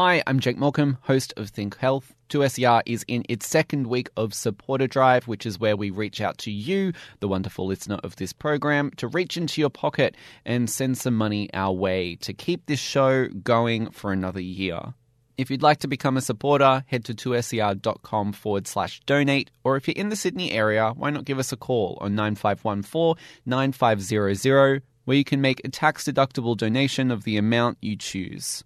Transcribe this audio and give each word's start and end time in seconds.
Hi, 0.00 0.22
I'm 0.28 0.38
Jake 0.38 0.58
Malcolm, 0.58 0.96
host 1.00 1.34
of 1.36 1.48
Think 1.48 1.76
Health. 1.76 2.14
2SER 2.28 2.82
is 2.86 3.04
in 3.08 3.24
its 3.28 3.48
second 3.48 3.88
week 3.88 4.08
of 4.16 4.32
supporter 4.32 4.86
drive, 4.86 5.26
which 5.26 5.44
is 5.44 5.58
where 5.58 5.76
we 5.76 5.90
reach 5.90 6.20
out 6.20 6.38
to 6.38 6.52
you, 6.52 6.92
the 7.18 7.26
wonderful 7.26 7.66
listener 7.66 7.98
of 8.04 8.14
this 8.14 8.32
program, 8.32 8.92
to 8.98 9.08
reach 9.08 9.36
into 9.36 9.60
your 9.60 9.70
pocket 9.70 10.16
and 10.44 10.70
send 10.70 10.98
some 10.98 11.16
money 11.16 11.52
our 11.52 11.72
way 11.72 12.14
to 12.20 12.32
keep 12.32 12.66
this 12.66 12.78
show 12.78 13.26
going 13.42 13.90
for 13.90 14.12
another 14.12 14.38
year. 14.40 14.94
If 15.36 15.50
you'd 15.50 15.62
like 15.62 15.78
to 15.78 15.88
become 15.88 16.16
a 16.16 16.20
supporter, 16.20 16.84
head 16.86 17.04
to 17.06 17.12
2ser.com 17.12 18.34
forward 18.34 18.68
slash 18.68 19.00
donate, 19.04 19.50
or 19.64 19.76
if 19.76 19.88
you're 19.88 19.96
in 19.96 20.10
the 20.10 20.14
Sydney 20.14 20.52
area, 20.52 20.92
why 20.94 21.10
not 21.10 21.24
give 21.24 21.40
us 21.40 21.50
a 21.50 21.56
call 21.56 21.98
on 22.00 22.14
9514 22.14 23.20
9500, 23.46 24.82
where 25.06 25.16
you 25.16 25.24
can 25.24 25.40
make 25.40 25.60
a 25.64 25.68
tax 25.68 26.04
deductible 26.04 26.56
donation 26.56 27.10
of 27.10 27.24
the 27.24 27.36
amount 27.36 27.78
you 27.80 27.96
choose. 27.96 28.62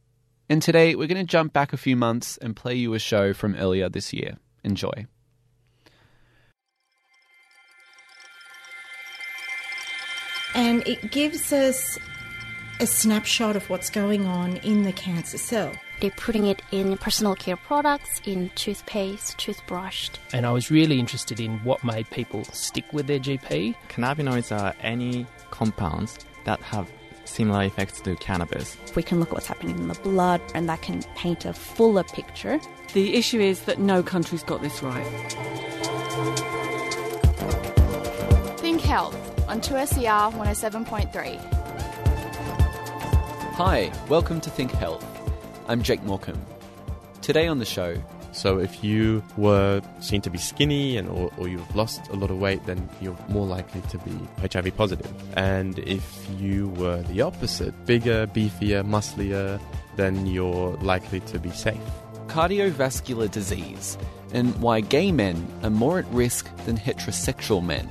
And 0.52 0.60
today 0.60 0.94
we're 0.94 1.08
going 1.08 1.16
to 1.16 1.24
jump 1.24 1.54
back 1.54 1.72
a 1.72 1.78
few 1.78 1.96
months 1.96 2.36
and 2.36 2.54
play 2.54 2.74
you 2.74 2.92
a 2.92 2.98
show 2.98 3.32
from 3.32 3.54
earlier 3.54 3.88
this 3.88 4.12
year. 4.12 4.36
Enjoy. 4.62 5.06
And 10.54 10.86
it 10.86 11.10
gives 11.10 11.54
us 11.54 11.98
a 12.80 12.86
snapshot 12.86 13.56
of 13.56 13.70
what's 13.70 13.88
going 13.88 14.26
on 14.26 14.58
in 14.58 14.82
the 14.82 14.92
cancer 14.92 15.38
cell. 15.38 15.72
They're 16.02 16.10
putting 16.10 16.44
it 16.44 16.60
in 16.70 16.98
personal 16.98 17.34
care 17.34 17.56
products, 17.56 18.20
in 18.26 18.50
toothpaste, 18.54 19.38
toothbrush. 19.38 20.10
And 20.34 20.44
I 20.44 20.52
was 20.52 20.70
really 20.70 21.00
interested 21.00 21.40
in 21.40 21.60
what 21.60 21.82
made 21.82 22.10
people 22.10 22.44
stick 22.44 22.84
with 22.92 23.06
their 23.06 23.20
GP. 23.20 23.74
Cannabinoids 23.88 24.54
are 24.54 24.74
any 24.82 25.26
compounds 25.50 26.18
that 26.44 26.60
have 26.60 26.90
similar 27.32 27.64
effects 27.64 28.00
to 28.02 28.14
cannabis. 28.16 28.76
We 28.94 29.02
can 29.02 29.18
look 29.18 29.30
at 29.30 29.34
what's 29.34 29.46
happening 29.46 29.78
in 29.78 29.88
the 29.88 29.94
blood, 29.94 30.40
and 30.54 30.68
that 30.68 30.82
can 30.82 31.02
paint 31.16 31.44
a 31.44 31.52
fuller 31.52 32.04
picture. 32.04 32.60
The 32.92 33.14
issue 33.14 33.40
is 33.40 33.62
that 33.62 33.78
no 33.78 34.02
country's 34.02 34.42
got 34.42 34.60
this 34.60 34.82
right. 34.82 35.06
Think 38.58 38.82
Health 38.82 39.16
on 39.48 39.60
2SER 39.60 40.32
107.3. 40.32 41.38
Hi, 43.54 43.92
welcome 44.08 44.40
to 44.40 44.50
Think 44.50 44.70
Health. 44.72 45.04
I'm 45.68 45.82
Jake 45.82 46.02
Morecambe. 46.02 46.44
Today 47.22 47.46
on 47.46 47.58
the 47.58 47.64
show, 47.64 47.96
So 48.32 48.58
if 48.58 48.82
you 48.82 49.22
were 49.36 49.82
seen 50.00 50.20
to 50.22 50.30
be 50.30 50.38
skinny 50.38 50.96
and 50.96 51.08
or, 51.08 51.30
or 51.36 51.48
you've 51.48 51.76
lost 51.76 52.08
a 52.08 52.14
lot 52.14 52.30
of 52.30 52.38
weight, 52.38 52.64
then 52.66 52.88
you're 53.00 53.16
more 53.28 53.46
likely 53.46 53.82
to 53.82 53.98
be 53.98 54.18
HIV 54.40 54.76
positive. 54.76 55.12
And 55.36 55.78
if 55.80 56.26
you 56.38 56.68
were 56.70 57.02
the 57.02 57.20
opposite, 57.20 57.74
bigger, 57.86 58.26
beefier, 58.26 58.84
musclier, 58.84 59.60
then 59.96 60.26
you're 60.26 60.76
likely 60.78 61.20
to 61.20 61.38
be 61.38 61.50
safe. 61.50 61.80
cardiovascular 62.28 63.30
disease 63.30 63.98
and 64.32 64.56
why 64.62 64.80
gay 64.80 65.12
men 65.12 65.46
are 65.62 65.70
more 65.70 65.98
at 65.98 66.06
risk 66.06 66.48
than 66.64 66.78
heterosexual 66.78 67.62
men. 67.62 67.86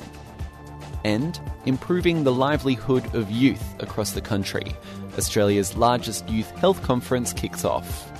And 1.04 1.40
improving 1.66 2.24
the 2.24 2.34
livelihood 2.34 3.14
of 3.14 3.30
youth 3.30 3.64
across 3.80 4.12
the 4.12 4.22
country. 4.22 4.76
Australia's 5.18 5.78
largest 5.78 6.28
youth 6.28 6.50
health 6.52 6.82
conference 6.82 7.34
kicks 7.34 7.64
off. 7.64 8.11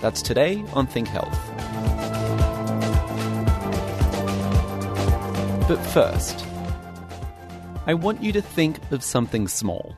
That's 0.00 0.22
today 0.22 0.64
on 0.72 0.86
Think 0.86 1.08
Health. 1.08 1.38
But 5.68 5.78
first, 5.92 6.44
I 7.86 7.94
want 7.94 8.22
you 8.22 8.32
to 8.32 8.42
think 8.42 8.78
of 8.92 9.04
something 9.04 9.46
small. 9.46 9.96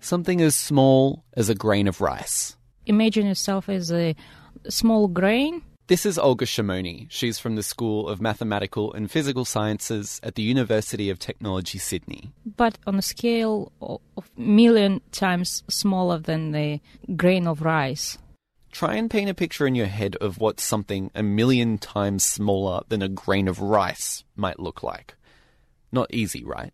Something 0.00 0.40
as 0.40 0.54
small 0.54 1.24
as 1.34 1.48
a 1.48 1.54
grain 1.54 1.88
of 1.88 2.00
rice. 2.00 2.56
Imagine 2.86 3.26
yourself 3.26 3.68
as 3.68 3.90
a 3.92 4.14
small 4.68 5.08
grain. 5.08 5.62
This 5.88 6.06
is 6.06 6.18
Olga 6.18 6.46
Shimoni. 6.46 7.06
She's 7.10 7.38
from 7.38 7.56
the 7.56 7.62
School 7.62 8.08
of 8.08 8.20
Mathematical 8.20 8.94
and 8.94 9.10
Physical 9.10 9.44
Sciences 9.44 10.20
at 10.22 10.34
the 10.34 10.42
University 10.42 11.10
of 11.10 11.18
Technology, 11.18 11.76
Sydney. 11.78 12.32
but 12.56 12.78
on 12.86 12.94
a 12.96 13.02
scale 13.02 13.72
of 13.82 14.30
million 14.38 15.02
times 15.12 15.62
smaller 15.68 16.18
than 16.18 16.52
the 16.52 16.80
grain 17.16 17.46
of 17.46 17.60
rice. 17.60 18.16
Try 18.74 18.96
and 18.96 19.08
paint 19.08 19.30
a 19.30 19.34
picture 19.34 19.68
in 19.68 19.76
your 19.76 19.86
head 19.86 20.16
of 20.16 20.38
what 20.38 20.58
something 20.58 21.08
a 21.14 21.22
million 21.22 21.78
times 21.78 22.24
smaller 22.24 22.82
than 22.88 23.02
a 23.02 23.08
grain 23.08 23.46
of 23.46 23.60
rice 23.60 24.24
might 24.34 24.58
look 24.58 24.82
like. 24.82 25.14
Not 25.92 26.12
easy, 26.12 26.42
right? 26.42 26.72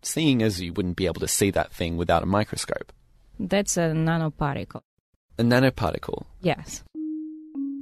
Seeing 0.00 0.44
as 0.44 0.60
you 0.60 0.72
wouldn't 0.72 0.96
be 0.96 1.06
able 1.06 1.20
to 1.20 1.26
see 1.26 1.50
that 1.50 1.72
thing 1.72 1.96
without 1.96 2.22
a 2.22 2.26
microscope. 2.26 2.92
That's 3.40 3.76
a 3.76 3.90
nanoparticle. 3.90 4.82
A 5.40 5.42
nanoparticle. 5.42 6.24
Yes. 6.40 6.84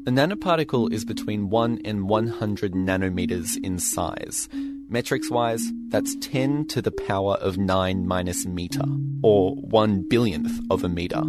A 0.07 0.11
nanoparticle 0.11 0.91
is 0.91 1.05
between 1.05 1.51
1 1.51 1.83
and 1.85 2.09
100 2.09 2.73
nanometers 2.73 3.63
in 3.63 3.79
size. 3.79 4.49
Metrics 4.89 5.31
wise, 5.31 5.63
that's 5.89 6.17
10 6.23 6.69
to 6.69 6.81
the 6.81 6.91
power 6.91 7.35
of 7.35 7.59
9 7.59 8.07
minus 8.07 8.47
meter, 8.47 8.85
or 9.23 9.57
1 9.57 10.09
billionth 10.09 10.59
of 10.71 10.85
a 10.85 10.89
meter. 10.89 11.23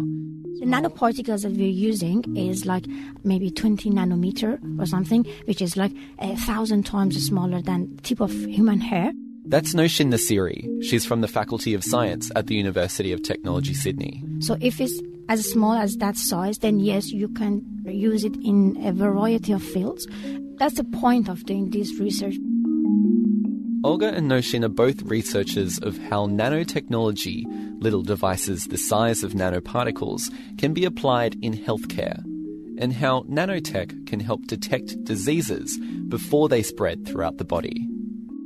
The 0.60 0.66
nanoparticles 0.66 1.42
that 1.42 1.52
we're 1.52 1.68
using 1.68 2.36
is 2.36 2.66
like 2.66 2.86
maybe 3.22 3.50
20 3.50 3.90
nanometer 3.90 4.58
or 4.80 4.86
something, 4.86 5.24
which 5.44 5.62
is 5.62 5.76
like 5.76 5.92
a 6.18 6.36
thousand 6.36 6.84
times 6.84 7.24
smaller 7.24 7.62
than 7.62 7.96
tip 7.98 8.20
of 8.20 8.32
human 8.32 8.80
hair. 8.80 9.12
That's 9.44 9.72
Noshin 9.74 10.12
Nasiri. 10.12 10.82
She's 10.82 11.06
from 11.06 11.20
the 11.20 11.28
Faculty 11.28 11.74
of 11.74 11.82
Science 11.82 12.30
at 12.36 12.48
the 12.48 12.54
University 12.54 13.12
of 13.12 13.22
Technology, 13.22 13.72
Sydney. 13.72 14.22
So 14.40 14.58
if 14.60 14.80
it's 14.80 15.00
as 15.28 15.48
small 15.50 15.74
as 15.74 15.96
that 15.98 16.16
size, 16.16 16.58
then 16.58 16.80
yes, 16.80 17.10
you 17.12 17.28
can 17.28 17.64
use 17.86 18.24
it 18.24 18.36
in 18.44 18.76
a 18.84 18.92
variety 18.92 19.52
of 19.52 19.62
fields. 19.62 20.06
That's 20.58 20.74
the 20.74 20.84
point 20.84 21.28
of 21.28 21.44
doing 21.46 21.70
this 21.70 21.98
research. 21.98 22.34
Olga 23.84 24.12
and 24.12 24.28
Noshin 24.28 24.64
are 24.64 24.68
both 24.68 25.02
researchers 25.02 25.78
of 25.78 25.96
how 25.96 26.26
nanotechnology, 26.26 27.44
little 27.80 28.02
devices 28.02 28.66
the 28.66 28.78
size 28.78 29.22
of 29.22 29.32
nanoparticles, 29.32 30.30
can 30.58 30.74
be 30.74 30.84
applied 30.84 31.36
in 31.42 31.56
healthcare, 31.56 32.22
and 32.78 32.92
how 32.92 33.22
nanotech 33.22 34.06
can 34.06 34.20
help 34.20 34.46
detect 34.46 35.02
diseases 35.04 35.78
before 36.08 36.48
they 36.48 36.62
spread 36.62 37.06
throughout 37.06 37.38
the 37.38 37.44
body. 37.44 37.88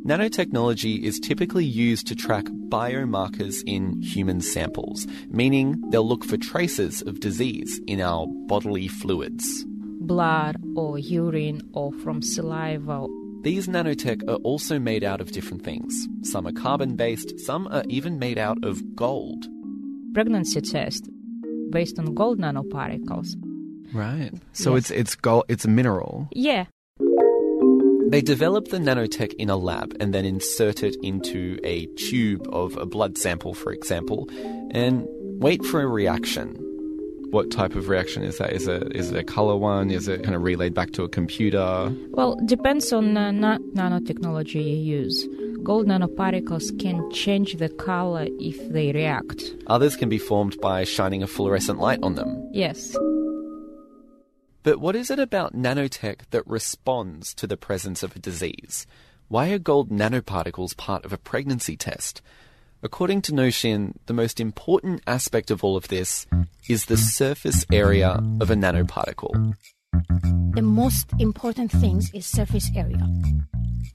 Nanotechnology 0.04 1.02
is 1.04 1.20
typically 1.20 1.64
used 1.64 2.08
to 2.08 2.16
track 2.16 2.46
biomarkers 2.68 3.62
in 3.66 4.02
human 4.02 4.40
samples, 4.40 5.06
meaning 5.28 5.80
they'll 5.90 6.08
look 6.08 6.24
for 6.24 6.36
traces 6.36 7.02
of 7.02 7.20
disease 7.20 7.80
in 7.86 8.00
our 8.00 8.26
bodily 8.48 8.88
fluids. 8.88 9.64
Blood 10.00 10.56
or 10.74 10.98
urine 10.98 11.62
or 11.72 11.92
from 11.92 12.20
saliva. 12.20 13.06
These 13.42 13.66
nanotech 13.68 14.22
are 14.28 14.36
also 14.36 14.78
made 14.78 15.02
out 15.02 15.20
of 15.20 15.32
different 15.32 15.64
things. 15.64 16.06
Some 16.22 16.46
are 16.46 16.52
carbon 16.52 16.94
based, 16.96 17.40
some 17.40 17.66
are 17.68 17.82
even 17.88 18.18
made 18.18 18.38
out 18.38 18.64
of 18.64 18.80
gold. 18.94 19.46
Pregnancy 20.14 20.60
test 20.60 21.08
based 21.70 21.98
on 21.98 22.14
gold 22.14 22.38
nanoparticles. 22.38 23.28
Right. 23.92 24.30
So 24.52 24.74
Yes. 24.74 24.78
it's 24.84 24.90
it's 24.90 25.14
gold 25.16 25.44
it's 25.48 25.64
a 25.64 25.68
mineral. 25.68 26.28
Yeah. 26.32 26.66
They 28.10 28.20
develop 28.20 28.68
the 28.68 28.78
nanotech 28.78 29.32
in 29.38 29.48
a 29.48 29.56
lab 29.56 29.96
and 29.98 30.12
then 30.14 30.24
insert 30.26 30.82
it 30.82 30.94
into 31.02 31.58
a 31.64 31.86
tube 31.96 32.46
of 32.52 32.76
a 32.76 32.84
blood 32.84 33.16
sample, 33.16 33.54
for 33.54 33.72
example, 33.72 34.28
and 34.70 35.06
wait 35.40 35.64
for 35.64 35.80
a 35.80 35.86
reaction. 35.86 36.56
What 37.32 37.50
type 37.50 37.74
of 37.76 37.88
reaction 37.88 38.22
is 38.22 38.36
that? 38.36 38.52
Is 38.52 38.68
it 38.68 38.94
is 38.94 39.10
it 39.10 39.16
a 39.18 39.24
color 39.24 39.56
one? 39.56 39.90
Is 39.90 40.06
it 40.06 40.22
kind 40.22 40.34
of 40.34 40.42
relayed 40.42 40.74
back 40.74 40.90
to 40.92 41.02
a 41.02 41.08
computer? 41.08 41.90
Well, 42.10 42.36
depends 42.44 42.92
on 42.92 43.16
uh, 43.16 43.30
na- 43.30 43.56
nanotechnology 43.74 44.62
you 44.62 45.00
use. 45.00 45.26
Gold 45.62 45.86
nanoparticles 45.86 46.78
can 46.78 47.10
change 47.10 47.54
the 47.54 47.70
color 47.70 48.26
if 48.38 48.58
they 48.70 48.92
react. 48.92 49.54
Others 49.66 49.96
can 49.96 50.10
be 50.10 50.18
formed 50.18 50.60
by 50.60 50.84
shining 50.84 51.22
a 51.22 51.26
fluorescent 51.26 51.78
light 51.78 52.00
on 52.02 52.16
them. 52.16 52.50
Yes. 52.52 52.94
But 54.62 54.80
what 54.80 54.94
is 54.94 55.10
it 55.10 55.18
about 55.18 55.56
nanotech 55.56 56.28
that 56.32 56.46
responds 56.46 57.32
to 57.36 57.46
the 57.46 57.56
presence 57.56 58.02
of 58.02 58.14
a 58.14 58.18
disease? 58.18 58.86
Why 59.28 59.48
are 59.52 59.58
gold 59.58 59.88
nanoparticles 59.88 60.76
part 60.76 61.06
of 61.06 61.14
a 61.14 61.18
pregnancy 61.30 61.78
test? 61.78 62.20
According 62.84 63.22
to 63.22 63.32
Noshin, 63.32 63.94
the 64.06 64.12
most 64.12 64.40
important 64.40 65.02
aspect 65.06 65.52
of 65.52 65.62
all 65.62 65.76
of 65.76 65.86
this 65.86 66.26
is 66.68 66.86
the 66.86 66.96
surface 66.96 67.64
area 67.70 68.20
of 68.40 68.50
a 68.50 68.56
nanoparticle. 68.56 69.54
The 70.54 70.62
most 70.62 71.08
important 71.20 71.70
thing 71.70 72.02
is 72.12 72.26
surface 72.26 72.68
area. 72.74 73.06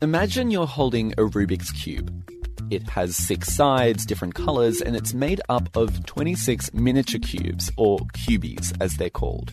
Imagine 0.02 0.52
you're 0.52 0.68
holding 0.68 1.12
a 1.14 1.24
Rubik's 1.24 1.70
Cube. 1.72 2.32
It 2.70 2.84
has 2.90 3.18
six 3.18 3.54
sides, 3.54 4.06
different 4.06 4.36
colors, 4.36 4.80
and 4.80 4.96
it's 4.96 5.14
made 5.14 5.42
up 5.50 5.68
of 5.76 6.06
26 6.06 6.74
miniature 6.74 7.20
cubes, 7.20 7.70
or 7.76 8.00
cubies 8.14 8.74
as 8.80 8.96
they're 8.96 9.10
called. 9.10 9.52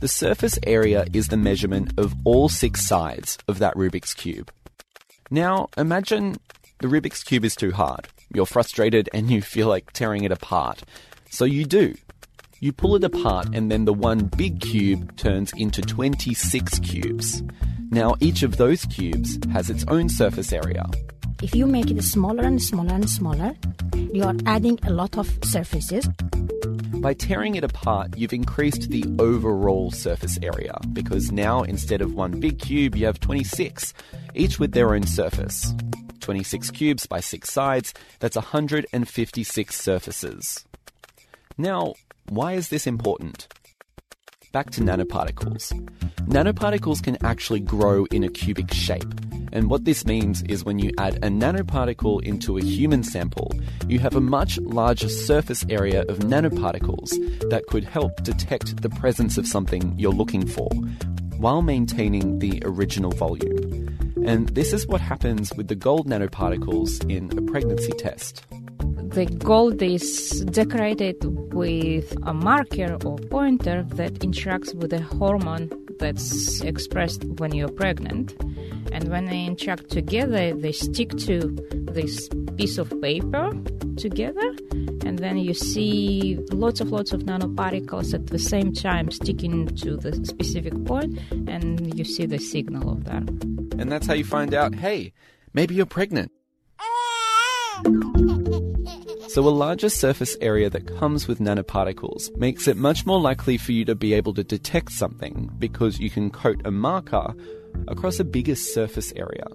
The 0.00 0.08
surface 0.08 0.58
area 0.66 1.04
is 1.12 1.28
the 1.28 1.36
measurement 1.36 1.92
of 1.98 2.14
all 2.24 2.48
six 2.48 2.86
sides 2.86 3.36
of 3.48 3.58
that 3.58 3.74
Rubik's 3.74 4.14
Cube. 4.14 4.50
Now, 5.30 5.68
imagine 5.76 6.36
the 6.80 6.88
Rubik's 6.88 7.22
Cube 7.22 7.44
is 7.44 7.54
too 7.54 7.72
hard. 7.72 8.08
You're 8.34 8.46
frustrated 8.46 9.10
and 9.12 9.30
you 9.30 9.42
feel 9.42 9.68
like 9.68 9.92
tearing 9.92 10.24
it 10.24 10.32
apart. 10.32 10.82
So 11.30 11.44
you 11.44 11.64
do. 11.64 11.94
You 12.60 12.72
pull 12.72 12.94
it 12.94 13.02
apart, 13.02 13.48
and 13.52 13.72
then 13.72 13.86
the 13.86 13.92
one 13.92 14.26
big 14.26 14.60
cube 14.60 15.16
turns 15.16 15.52
into 15.54 15.82
26 15.82 16.78
cubes. 16.78 17.42
Now, 17.90 18.14
each 18.20 18.44
of 18.44 18.56
those 18.56 18.84
cubes 18.84 19.36
has 19.52 19.68
its 19.68 19.84
own 19.88 20.08
surface 20.08 20.52
area. 20.52 20.86
If 21.42 21.56
you 21.56 21.66
make 21.66 21.90
it 21.90 22.00
smaller 22.04 22.44
and 22.44 22.62
smaller 22.62 22.94
and 22.94 23.10
smaller, 23.10 23.56
you 23.94 24.22
are 24.22 24.36
adding 24.46 24.78
a 24.84 24.90
lot 24.90 25.18
of 25.18 25.28
surfaces. 25.42 26.08
By 27.00 27.14
tearing 27.14 27.56
it 27.56 27.64
apart, 27.64 28.16
you've 28.16 28.32
increased 28.32 28.90
the 28.90 29.04
overall 29.18 29.90
surface 29.90 30.38
area 30.40 30.78
because 30.92 31.32
now 31.32 31.62
instead 31.64 32.00
of 32.00 32.14
one 32.14 32.38
big 32.38 32.60
cube, 32.60 32.94
you 32.94 33.06
have 33.06 33.18
26, 33.18 33.92
each 34.34 34.60
with 34.60 34.70
their 34.70 34.94
own 34.94 35.02
surface. 35.02 35.74
26 36.22 36.70
cubes 36.70 37.06
by 37.06 37.20
6 37.20 37.50
sides, 37.50 37.92
that's 38.20 38.36
156 38.36 39.78
surfaces. 39.78 40.64
Now, 41.58 41.94
why 42.28 42.54
is 42.54 42.70
this 42.70 42.86
important? 42.86 43.48
Back 44.52 44.70
to 44.72 44.80
nanoparticles. 44.80 45.72
Nanoparticles 46.26 47.02
can 47.02 47.18
actually 47.24 47.60
grow 47.60 48.06
in 48.06 48.22
a 48.24 48.28
cubic 48.28 48.72
shape. 48.72 49.12
And 49.52 49.68
what 49.68 49.84
this 49.84 50.06
means 50.06 50.42
is 50.42 50.64
when 50.64 50.78
you 50.78 50.92
add 50.96 51.16
a 51.16 51.28
nanoparticle 51.28 52.22
into 52.22 52.56
a 52.56 52.62
human 52.62 53.02
sample, 53.02 53.52
you 53.86 53.98
have 53.98 54.16
a 54.16 54.20
much 54.20 54.58
larger 54.58 55.10
surface 55.10 55.64
area 55.68 56.02
of 56.08 56.20
nanoparticles 56.20 57.10
that 57.50 57.66
could 57.66 57.84
help 57.84 58.22
detect 58.22 58.80
the 58.80 58.88
presence 58.88 59.36
of 59.36 59.46
something 59.46 59.94
you're 59.98 60.12
looking 60.12 60.46
for, 60.46 60.70
while 61.36 61.60
maintaining 61.60 62.38
the 62.38 62.62
original 62.64 63.10
volume. 63.10 63.71
And 64.24 64.48
this 64.50 64.72
is 64.72 64.86
what 64.86 65.00
happens 65.00 65.52
with 65.54 65.68
the 65.68 65.74
gold 65.74 66.06
nanoparticles 66.06 67.08
in 67.10 67.36
a 67.36 67.42
pregnancy 67.42 67.92
test. 67.92 68.44
The 69.10 69.26
gold 69.26 69.82
is 69.82 70.40
decorated 70.46 71.16
with 71.52 72.16
a 72.22 72.32
marker 72.32 72.96
or 73.04 73.18
pointer 73.18 73.82
that 73.94 74.14
interacts 74.20 74.74
with 74.74 74.92
a 74.92 75.02
hormone 75.02 75.70
that's 75.98 76.62
expressed 76.62 77.24
when 77.24 77.52
you're 77.54 77.68
pregnant. 77.68 78.34
And 78.92 79.08
when 79.08 79.26
they 79.26 79.44
interact 79.44 79.90
together, 79.90 80.54
they 80.54 80.72
stick 80.72 81.10
to 81.18 81.40
this 81.70 82.28
piece 82.56 82.78
of 82.78 82.90
paper 83.00 83.52
together, 83.96 84.54
and 85.04 85.18
then 85.18 85.36
you 85.36 85.54
see 85.54 86.38
lots 86.50 86.80
of 86.80 86.90
lots 86.90 87.12
of 87.12 87.22
nanoparticles 87.22 88.14
at 88.14 88.28
the 88.28 88.38
same 88.38 88.72
time 88.72 89.10
sticking 89.10 89.66
to 89.66 89.96
the 89.96 90.12
specific 90.24 90.84
point, 90.84 91.18
and 91.30 91.98
you 91.98 92.04
see 92.04 92.26
the 92.26 92.38
signal 92.38 92.90
of 92.90 93.04
that. 93.04 93.61
And 93.78 93.90
that's 93.90 94.06
how 94.06 94.14
you 94.14 94.24
find 94.24 94.54
out 94.54 94.74
hey, 94.74 95.12
maybe 95.52 95.74
you're 95.74 95.86
pregnant. 95.86 96.30
So, 99.28 99.48
a 99.48 99.50
larger 99.50 99.88
surface 99.88 100.36
area 100.42 100.68
that 100.68 100.98
comes 100.98 101.26
with 101.26 101.38
nanoparticles 101.38 102.36
makes 102.36 102.68
it 102.68 102.76
much 102.76 103.06
more 103.06 103.18
likely 103.18 103.56
for 103.56 103.72
you 103.72 103.84
to 103.86 103.94
be 103.94 104.12
able 104.12 104.34
to 104.34 104.44
detect 104.44 104.92
something 104.92 105.50
because 105.58 105.98
you 105.98 106.10
can 106.10 106.30
coat 106.30 106.60
a 106.66 106.70
marker 106.70 107.34
across 107.88 108.20
a 108.20 108.24
bigger 108.24 108.54
surface 108.54 109.10
area. 109.16 109.46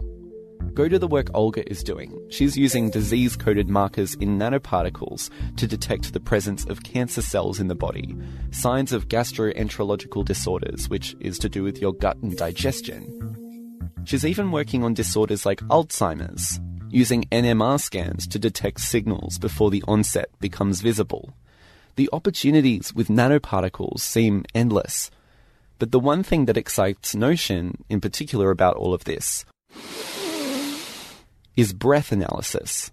Go 0.74 0.88
to 0.88 0.98
the 0.98 1.08
work 1.08 1.30
Olga 1.36 1.68
is 1.70 1.84
doing. 1.84 2.12
She's 2.30 2.58
using 2.58 2.90
disease 2.90 3.36
coded 3.36 3.70
markers 3.70 4.16
in 4.16 4.38
nanoparticles 4.40 5.30
to 5.58 5.68
detect 5.68 6.12
the 6.12 6.20
presence 6.20 6.66
of 6.66 6.84
cancer 6.84 7.22
cells 7.22 7.60
in 7.60 7.68
the 7.68 7.76
body, 7.76 8.16
signs 8.52 8.92
of 8.92 9.08
gastroenterological 9.08 10.26
disorders, 10.26 10.90
which 10.90 11.16
is 11.20 11.38
to 11.40 11.50
do 11.50 11.64
with 11.64 11.80
your 11.80 11.94
gut 11.94 12.18
and 12.18 12.36
digestion. 12.36 13.47
She's 14.06 14.26
even 14.26 14.52
working 14.52 14.84
on 14.84 14.94
disorders 14.94 15.46
like 15.46 15.62
Alzheimer's, 15.62 16.60
using 16.90 17.26
NMR 17.32 17.80
scans 17.80 18.28
to 18.28 18.40
detect 18.40 18.80
signals 18.82 19.38
before 19.38 19.70
the 19.70 19.84
onset 19.88 20.30
becomes 20.40 20.82
visible. 20.82 21.34
The 21.96 22.10
opportunities 22.14 22.94
with 22.94 23.08
nanoparticles 23.08 24.00
seem 24.00 24.46
endless. 24.54 25.10
But 25.80 25.92
the 25.92 26.00
one 26.00 26.24
thing 26.24 26.46
that 26.46 26.58
excites 26.58 27.16
Noshin, 27.16 27.76
in 27.90 28.02
particular, 28.02 28.52
about 28.52 28.76
all 28.76 28.94
of 28.94 29.04
this 29.04 29.46
is 31.56 31.74
breath 31.74 32.12
analysis. 32.12 32.92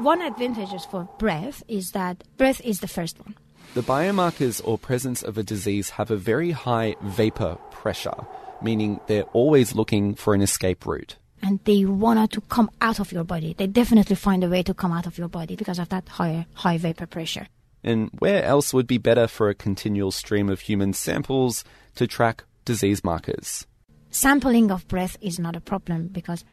One 0.00 0.22
advantage 0.22 0.86
for 0.86 1.08
breath 1.18 1.62
is 1.66 1.90
that 1.90 2.22
breath 2.36 2.60
is 2.60 2.80
the 2.80 2.86
first 2.86 3.18
one. 3.18 3.34
The 3.74 3.82
biomarkers 3.82 4.60
or 4.64 4.78
presence 4.78 5.22
of 5.22 5.36
a 5.36 5.42
disease 5.42 5.90
have 5.90 6.10
a 6.10 6.16
very 6.16 6.52
high 6.52 6.96
vapor 7.02 7.58
pressure, 7.70 8.26
meaning 8.62 9.00
they're 9.06 9.30
always 9.32 9.74
looking 9.74 10.14
for 10.14 10.34
an 10.34 10.42
escape 10.42 10.86
route 10.86 11.16
and 11.42 11.60
they 11.64 11.84
want 11.84 12.32
to 12.32 12.40
come 12.42 12.70
out 12.80 13.00
of 13.00 13.12
your 13.12 13.24
body. 13.24 13.54
They 13.56 13.66
definitely 13.66 14.16
find 14.16 14.42
a 14.44 14.48
way 14.48 14.62
to 14.62 14.74
come 14.74 14.92
out 14.92 15.06
of 15.06 15.18
your 15.18 15.28
body 15.28 15.56
because 15.56 15.78
of 15.78 15.88
that 15.90 16.08
higher 16.08 16.46
high 16.54 16.78
vapor 16.78 17.06
pressure. 17.06 17.46
And 17.84 18.10
where 18.18 18.42
else 18.44 18.74
would 18.74 18.86
be 18.86 18.98
better 18.98 19.26
for 19.28 19.48
a 19.48 19.54
continual 19.54 20.10
stream 20.10 20.48
of 20.48 20.60
human 20.60 20.92
samples 20.92 21.64
to 21.94 22.06
track 22.06 22.44
disease 22.64 23.04
markers? 23.04 23.66
Sampling 24.10 24.70
of 24.70 24.88
breath 24.88 25.16
is 25.20 25.38
not 25.38 25.54
a 25.54 25.60
problem 25.60 26.08
because 26.08 26.44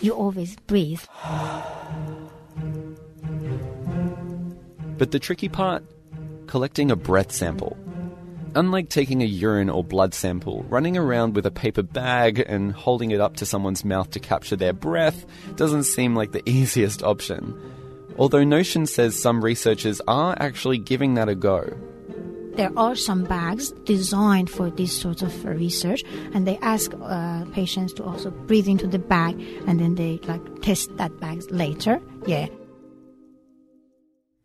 you 0.00 0.12
always 0.12 0.56
breathe. 0.66 1.02
But 4.98 5.10
the 5.10 5.18
tricky 5.18 5.48
part 5.48 5.84
collecting 6.46 6.90
a 6.90 6.96
breath 6.96 7.32
sample. 7.32 7.76
Unlike 8.56 8.88
taking 8.88 9.22
a 9.22 9.26
urine 9.26 9.68
or 9.68 9.84
blood 9.84 10.14
sample, 10.14 10.64
running 10.70 10.96
around 10.96 11.36
with 11.36 11.44
a 11.44 11.50
paper 11.50 11.82
bag 11.82 12.38
and 12.38 12.72
holding 12.72 13.10
it 13.10 13.20
up 13.20 13.36
to 13.36 13.44
someone's 13.44 13.84
mouth 13.84 14.10
to 14.12 14.18
capture 14.18 14.56
their 14.56 14.72
breath 14.72 15.26
doesn't 15.56 15.84
seem 15.84 16.16
like 16.16 16.32
the 16.32 16.42
easiest 16.48 17.02
option. 17.02 17.54
Although 18.16 18.44
Noshin 18.44 18.88
says 18.88 19.20
some 19.20 19.44
researchers 19.44 20.00
are 20.08 20.34
actually 20.40 20.78
giving 20.78 21.14
that 21.14 21.28
a 21.28 21.34
go. 21.34 21.70
There 22.54 22.72
are 22.78 22.96
some 22.96 23.24
bags 23.24 23.72
designed 23.84 24.48
for 24.48 24.70
this 24.70 24.98
sort 24.98 25.20
of 25.20 25.44
research, 25.44 26.02
and 26.32 26.46
they 26.46 26.56
ask 26.62 26.94
uh, 27.02 27.44
patients 27.52 27.92
to 27.92 28.04
also 28.04 28.30
breathe 28.30 28.68
into 28.68 28.86
the 28.86 28.98
bag, 28.98 29.38
and 29.66 29.78
then 29.78 29.96
they 29.96 30.18
like 30.22 30.62
test 30.62 30.96
that 30.96 31.20
bag 31.20 31.42
later. 31.50 32.00
Yeah. 32.26 32.46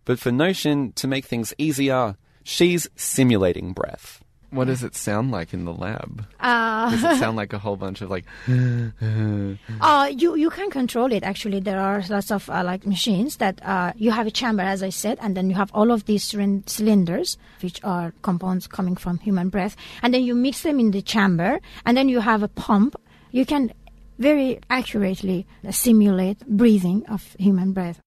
But 0.03 0.19
for 0.19 0.31
Noshin, 0.31 0.93
to 0.95 1.07
make 1.07 1.23
things 1.23 1.53
easier, 1.57 2.17
She's 2.43 2.87
simulating 2.95 3.73
breath. 3.73 4.23
What 4.51 4.67
does 4.67 4.83
it 4.83 4.95
sound 4.95 5.31
like 5.31 5.53
in 5.53 5.63
the 5.63 5.71
lab? 5.71 6.25
Uh, 6.37 6.91
does 6.91 7.03
it 7.05 7.19
sound 7.19 7.37
like 7.41 7.53
a 7.53 7.57
whole 7.57 7.77
bunch 7.77 8.01
of 8.01 8.09
like? 8.09 8.25
uh, 8.49 10.11
you 10.11 10.35
you 10.35 10.49
can 10.49 10.69
control 10.69 11.13
it. 11.13 11.23
Actually, 11.23 11.61
there 11.61 11.79
are 11.79 12.03
lots 12.09 12.31
of 12.31 12.49
uh, 12.49 12.61
like 12.61 12.85
machines 12.85 13.37
that 13.37 13.63
uh, 13.65 13.93
you 13.95 14.11
have 14.11 14.27
a 14.27 14.31
chamber, 14.31 14.63
as 14.63 14.83
I 14.83 14.89
said, 14.89 15.17
and 15.21 15.37
then 15.37 15.49
you 15.49 15.55
have 15.55 15.71
all 15.73 15.89
of 15.89 16.03
these 16.05 16.25
cylinders, 16.65 17.37
which 17.61 17.79
are 17.85 18.13
compounds 18.23 18.67
coming 18.67 18.97
from 18.97 19.19
human 19.19 19.47
breath, 19.47 19.77
and 20.03 20.13
then 20.13 20.23
you 20.23 20.35
mix 20.35 20.63
them 20.63 20.81
in 20.81 20.91
the 20.91 21.01
chamber, 21.01 21.61
and 21.85 21.95
then 21.95 22.09
you 22.09 22.19
have 22.19 22.43
a 22.43 22.49
pump. 22.49 22.97
You 23.31 23.45
can 23.45 23.71
very 24.19 24.59
accurately 24.69 25.47
simulate 25.69 26.45
breathing 26.45 27.05
of 27.07 27.35
human 27.39 27.71
breath. 27.71 28.01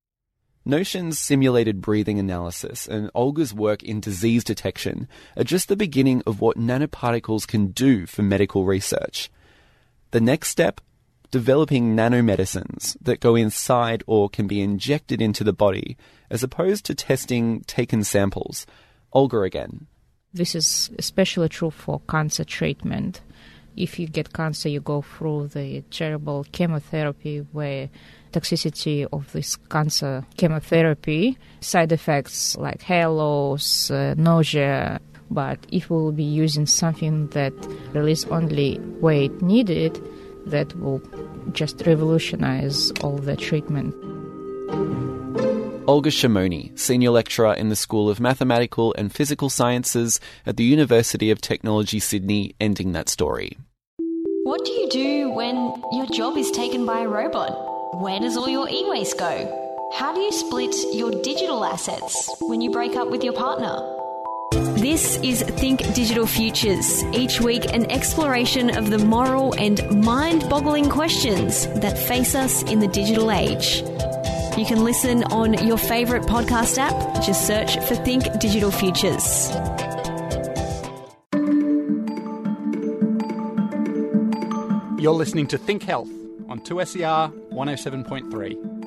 Noshin's 0.67 1.19
simulated 1.19 1.83
breathing 1.83 2.19
analysis 2.19 2.89
and 2.89 3.11
Olga's 3.15 3.53
work 3.53 3.83
in 3.83 4.01
disease 4.01 4.43
detection 4.43 5.09
are 5.37 5.45
just 5.45 5.69
the 5.69 5.77
beginning 5.77 6.23
of 6.27 6.41
what 6.41 6.57
nanoparticles 6.57 7.47
can 7.47 7.67
do 7.67 8.07
for 8.07 8.23
medical 8.23 8.65
research. 8.65 9.31
The 10.13 10.23
next 10.23 10.49
step? 10.49 10.81
Developing 11.31 11.95
nanomedicines 11.95 12.97
that 13.03 13.21
go 13.21 13.35
inside 13.35 14.05
or 14.07 14.31
can 14.31 14.47
be 14.47 14.63
injected 14.63 15.21
into 15.21 15.45
the 15.45 15.53
body, 15.53 15.97
as 16.31 16.43
opposed 16.43 16.87
to 16.87 16.95
testing 16.95 17.61
taken 17.63 18.05
samples. 18.05 18.67
Olga 19.13 19.41
again. 19.43 19.87
This 20.33 20.55
is 20.55 20.91
especially 20.99 21.49
true 21.49 21.71
for 21.71 22.01
cancer 22.09 22.45
treatment. 22.45 23.21
If 23.77 23.99
you 23.99 24.07
get 24.07 24.33
cancer, 24.33 24.69
you 24.69 24.81
go 24.81 25.03
through 25.03 25.49
the 25.49 25.83
terrible 25.91 26.47
chemotherapy 26.53 27.45
where 27.53 27.91
toxicity 28.35 29.07
of 29.13 29.31
this 29.33 29.57
cancer 29.71 30.25
chemotherapy, 30.37 31.39
side 31.61 31.93
effects 31.93 32.57
like 32.57 32.83
hair 32.83 33.09
loss, 33.09 33.91
uh, 33.91 34.15
nausea. 34.17 35.01
But 35.31 35.59
if 35.73 35.89
we 35.89 35.97
will 35.97 36.13
be 36.13 36.25
using 36.25 36.67
something 36.67 37.29
that 37.29 37.53
release 37.93 38.25
only 38.27 38.79
weight 39.01 39.41
needed, 39.41 39.99
that 40.47 40.77
will 40.79 41.01
just 41.53 41.83
revolutionize 41.87 42.91
all 43.03 43.17
the 43.17 43.37
treatment. 43.37 43.95
Olga 45.87 46.11
Shimoni, 46.11 46.77
Senior 46.79 47.11
Lecturer 47.11 47.55
in 47.55 47.69
the 47.69 47.77
School 47.77 48.09
of 48.09 48.19
Mathematical 48.19 48.95
and 48.97 49.13
Physical 49.13 49.51
Sciences 49.51 50.19
at 50.47 50.57
the 50.57 50.65
University 50.65 51.31
of 51.31 51.41
Technology 51.41 51.99
Sydney, 51.99 52.55
ending 52.59 52.93
that 52.93 53.09
story. 53.09 53.59
What 54.45 54.65
do 54.65 54.73
you 54.73 54.89
do 54.89 55.31
when 55.31 55.57
your 55.93 56.07
job 56.07 56.37
is 56.37 56.51
taken 56.51 56.87
by 56.87 57.01
a 57.01 57.09
robot? 57.09 57.74
Where 57.99 58.19
does 58.19 58.37
all 58.37 58.49
your 58.49 58.69
e 58.69 58.85
waste 58.89 59.17
go? 59.21 59.89
How 60.01 60.13
do 60.13 60.19
you 60.19 60.33
split 60.33 60.75
your 60.93 61.13
digital 61.23 61.65
assets 61.65 62.29
when 62.41 62.61
you 62.61 62.73
break 62.73 62.97
up 62.97 63.09
with 63.09 63.23
your 63.23 63.35
partner? 63.35 63.79
This 64.75 65.17
is 65.19 65.43
Think 65.43 65.79
Digital 65.95 66.27
Futures. 66.27 67.05
Each 67.13 67.41
week, 67.41 67.73
an 67.73 67.89
exploration 67.93 68.77
of 68.77 68.91
the 68.91 68.99
moral 68.99 69.55
and 69.61 70.05
mind 70.05 70.49
boggling 70.51 70.91
questions 70.91 71.69
that 71.69 71.97
face 71.97 72.35
us 72.35 72.65
in 72.65 72.81
the 72.81 72.89
digital 72.89 73.31
age. 73.31 73.85
You 74.59 74.65
can 74.67 74.83
listen 74.83 75.23
on 75.31 75.65
your 75.65 75.79
favourite 75.79 76.25
podcast 76.25 76.79
app. 76.79 77.23
Just 77.23 77.47
search 77.47 77.79
for 77.87 77.95
Think 77.95 78.25
Digital 78.41 78.73
Futures. 78.73 79.53
You're 85.01 85.15
listening 85.15 85.47
to 85.47 85.59
Think 85.59 85.85
Health 85.85 86.11
on 86.49 86.61
2SER 86.61 87.33
107.3. 87.51 88.85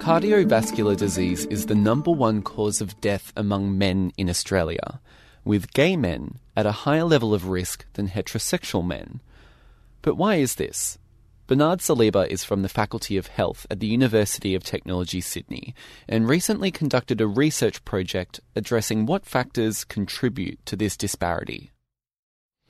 Cardiovascular 0.00 0.96
disease 0.96 1.44
is 1.46 1.66
the 1.66 1.74
number 1.74 2.10
one 2.10 2.42
cause 2.42 2.80
of 2.80 3.00
death 3.00 3.32
among 3.36 3.76
men 3.76 4.12
in 4.16 4.30
Australia, 4.30 5.00
with 5.44 5.72
gay 5.72 5.96
men 5.96 6.38
at 6.56 6.66
a 6.66 6.72
higher 6.72 7.04
level 7.04 7.34
of 7.34 7.48
risk 7.48 7.84
than 7.92 8.08
heterosexual 8.08 8.86
men. 8.86 9.20
But 10.02 10.16
why 10.16 10.36
is 10.36 10.54
this? 10.54 10.98
Bernard 11.46 11.80
Saliba 11.80 12.28
is 12.28 12.44
from 12.44 12.62
the 12.62 12.68
Faculty 12.68 13.16
of 13.16 13.26
Health 13.26 13.66
at 13.70 13.80
the 13.80 13.88
University 13.88 14.54
of 14.54 14.62
Technology, 14.62 15.20
Sydney, 15.20 15.74
and 16.08 16.28
recently 16.28 16.70
conducted 16.70 17.20
a 17.20 17.26
research 17.26 17.84
project 17.84 18.40
addressing 18.54 19.04
what 19.04 19.26
factors 19.26 19.84
contribute 19.84 20.64
to 20.64 20.76
this 20.76 20.96
disparity. 20.96 21.72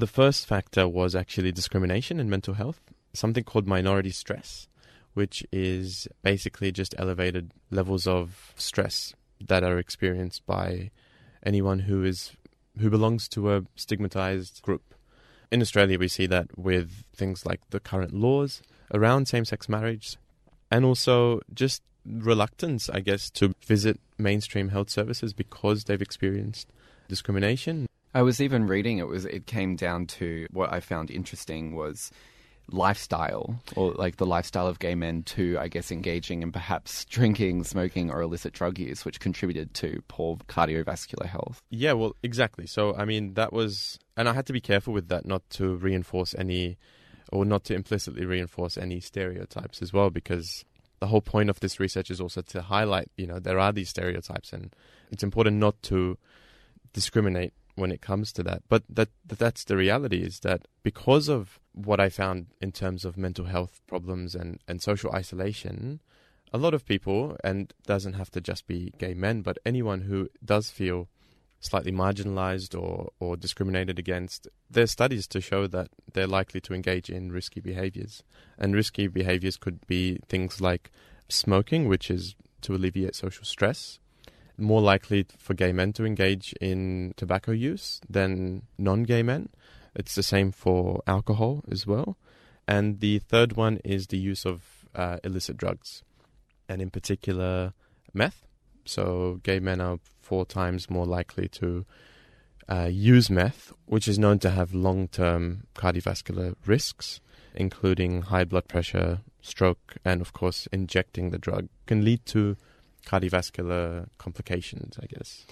The 0.01 0.07
first 0.07 0.47
factor 0.47 0.89
was 0.89 1.15
actually 1.15 1.53
discrimination 1.53 2.21
in 2.21 2.31
mental 2.31 2.55
health, 2.55 2.81
something 3.13 3.45
called 3.45 3.69
minority 3.69 4.13
stress, 4.13 4.67
which 5.13 5.45
is 5.53 6.09
basically 6.23 6.73
just 6.73 6.95
elevated 6.97 7.53
levels 7.71 8.07
of 8.07 8.55
stress 8.57 9.13
that 9.47 9.63
are 9.63 9.79
experienced 9.79 10.47
by 10.47 10.91
anyone 11.45 11.81
who 11.81 12.03
is 12.03 12.33
who 12.79 12.89
belongs 12.89 13.29
to 13.29 13.55
a 13.55 13.65
stigmatized 13.77 14.63
group. 14.63 14.95
In 15.53 15.61
Australia, 15.61 15.99
we 15.99 16.09
see 16.09 16.27
that 16.29 16.57
with 16.57 17.05
things 17.15 17.45
like 17.45 17.61
the 17.69 17.79
current 17.79 18.15
laws 18.15 18.63
around 18.95 19.29
same 19.29 19.45
sex 19.45 19.69
marriage 19.69 20.17
and 20.71 20.83
also 20.87 21.43
just 21.53 21.83
reluctance, 22.07 22.89
I 22.89 23.01
guess, 23.01 23.29
to 23.33 23.53
visit 23.67 24.01
mainstream 24.17 24.71
health 24.71 24.89
services 24.89 25.35
because 25.35 25.85
they've 25.85 26.01
experienced 26.01 26.73
discrimination. 27.07 27.90
I 28.15 28.23
was 28.23 28.41
even 28.41 28.67
reading 28.67 28.99
it 28.99 29.07
was 29.07 29.25
it 29.25 29.47
came 29.47 29.77
down 29.77 30.07
to 30.07 30.47
what 30.51 30.73
I 30.73 30.81
found 30.81 31.11
interesting 31.11 31.75
was 31.77 32.11
lifestyle 32.73 33.61
or 33.75 33.93
like 33.93 34.17
the 34.17 34.27
lifestyle 34.27 34.69
of 34.69 34.79
gay 34.79 34.95
men 34.95 35.23
to 35.25 35.59
I 35.59 35.69
guess 35.69 35.91
engaging 35.91 36.43
in 36.43 36.53
perhaps 36.53 37.05
drinking, 37.11 37.65
smoking 37.65 38.11
or 38.11 38.21
illicit 38.23 38.53
drug 38.53 38.79
use 38.79 39.05
which 39.05 39.21
contributed 39.21 39.75
to 39.75 40.03
poor 40.09 40.37
cardiovascular 40.49 41.27
health. 41.27 41.61
Yeah, 41.71 41.93
well, 41.95 42.17
exactly. 42.23 42.67
So 42.67 42.95
I 42.95 43.05
mean 43.05 43.35
that 43.35 43.53
was 43.53 43.99
and 44.17 44.29
I 44.29 44.33
had 44.33 44.47
to 44.47 44.53
be 44.53 44.61
careful 44.61 44.93
with 44.93 45.09
that 45.09 45.27
not 45.27 45.49
to 45.51 45.77
reinforce 45.77 46.35
any 46.37 46.79
or 47.33 47.45
not 47.45 47.65
to 47.65 47.75
implicitly 47.75 48.25
reinforce 48.25 48.77
any 48.77 49.01
stereotypes 49.01 49.83
as 49.83 49.93
well 49.93 50.11
because 50.11 50.65
the 50.99 51.07
whole 51.07 51.23
point 51.23 51.49
of 51.49 51.61
this 51.61 51.81
research 51.81 52.11
is 52.11 52.21
also 52.21 52.43
to 52.43 52.61
highlight, 52.61 53.11
you 53.17 53.27
know, 53.27 53.39
there 53.39 53.59
are 53.59 53.73
these 53.73 53.89
stereotypes 53.89 54.53
and 54.53 54.75
it's 55.11 55.23
important 55.23 55.57
not 55.57 55.81
to 55.83 56.19
discriminate 56.93 57.55
when 57.81 57.91
it 57.91 58.01
comes 58.01 58.33
to 58.33 58.43
that. 58.45 58.63
But 58.69 58.85
that, 58.89 59.09
that 59.27 59.39
that's 59.39 59.65
the 59.65 59.77
reality 59.77 60.19
is 60.23 60.41
that 60.41 60.69
because 60.83 61.29
of 61.29 61.59
what 61.73 62.01
I 62.01 62.09
found 62.09 62.49
in 62.61 62.73
terms 62.73 63.05
of 63.05 63.17
mental 63.17 63.47
health 63.47 63.81
problems 63.87 64.35
and, 64.35 64.61
and 64.69 64.81
social 64.81 65.11
isolation, 65.13 66.01
a 66.53 66.59
lot 66.59 66.75
of 66.75 66.85
people, 66.85 67.37
and 67.43 67.73
doesn't 67.87 68.15
have 68.15 68.31
to 68.33 68.41
just 68.41 68.67
be 68.67 68.93
gay 68.99 69.15
men, 69.15 69.43
but 69.43 69.59
anyone 69.65 70.03
who 70.03 70.29
does 70.45 70.71
feel 70.71 71.09
slightly 71.61 71.93
marginalized 71.93 72.81
or, 72.81 73.11
or 73.21 73.37
discriminated 73.37 73.99
against, 73.99 74.49
there's 74.71 74.91
studies 74.91 75.27
to 75.29 75.41
show 75.41 75.67
that 75.67 75.89
they're 76.13 76.27
likely 76.27 76.61
to 76.61 76.75
engage 76.75 77.11
in 77.11 77.31
risky 77.31 77.61
behaviors. 77.61 78.23
And 78.59 78.75
risky 78.75 79.07
behaviors 79.07 79.57
could 79.57 79.87
be 79.87 80.19
things 80.29 80.61
like 80.61 80.91
smoking, 81.29 81.87
which 81.87 82.11
is 82.11 82.35
to 82.63 82.75
alleviate 82.75 83.15
social 83.15 83.45
stress, 83.45 83.99
more 84.61 84.81
likely 84.81 85.27
for 85.39 85.55
gay 85.55 85.73
men 85.73 85.93
to 85.95 86.05
engage 86.05 86.55
in 86.61 87.15
tobacco 87.17 87.53
use 87.53 88.01
than 88.09 88.63
non 88.79 89.05
gay 89.05 89.23
men. 89.23 89.49
It's 89.95 90.15
the 90.15 90.23
same 90.23 90.53
for 90.53 91.03
alcohol 91.07 91.65
as 91.71 91.87
well. 91.87 92.17
And 92.69 93.01
the 93.01 93.19
third 93.19 93.55
one 93.55 93.79
is 93.85 94.07
the 94.07 94.19
use 94.19 94.47
of 94.47 94.63
uh, 94.95 95.19
illicit 95.25 95.57
drugs, 95.57 96.03
and 96.69 96.81
in 96.81 96.91
particular, 96.91 97.73
meth. 98.15 98.47
So, 98.85 99.41
gay 99.43 99.61
men 99.61 99.81
are 99.81 99.99
four 100.21 100.47
times 100.47 100.89
more 100.89 101.07
likely 101.07 101.49
to 101.49 101.85
uh, 102.69 102.89
use 102.91 103.29
meth, 103.29 103.73
which 103.87 104.07
is 104.07 104.19
known 104.19 104.39
to 104.41 104.51
have 104.51 104.73
long 104.73 105.09
term 105.09 105.65
cardiovascular 105.75 106.55
risks, 106.65 107.21
including 107.55 108.23
high 108.23 108.45
blood 108.45 108.69
pressure, 108.69 109.21
stroke, 109.43 109.97
and 110.05 110.21
of 110.21 110.33
course, 110.33 110.69
injecting 110.73 111.31
the 111.31 111.39
drug 111.39 111.69
can 111.87 112.05
lead 112.05 112.25
to 112.27 112.57
cardiovascular 113.07 114.09
complications, 114.19 114.99
I 115.03 115.07
guess. 115.07 115.47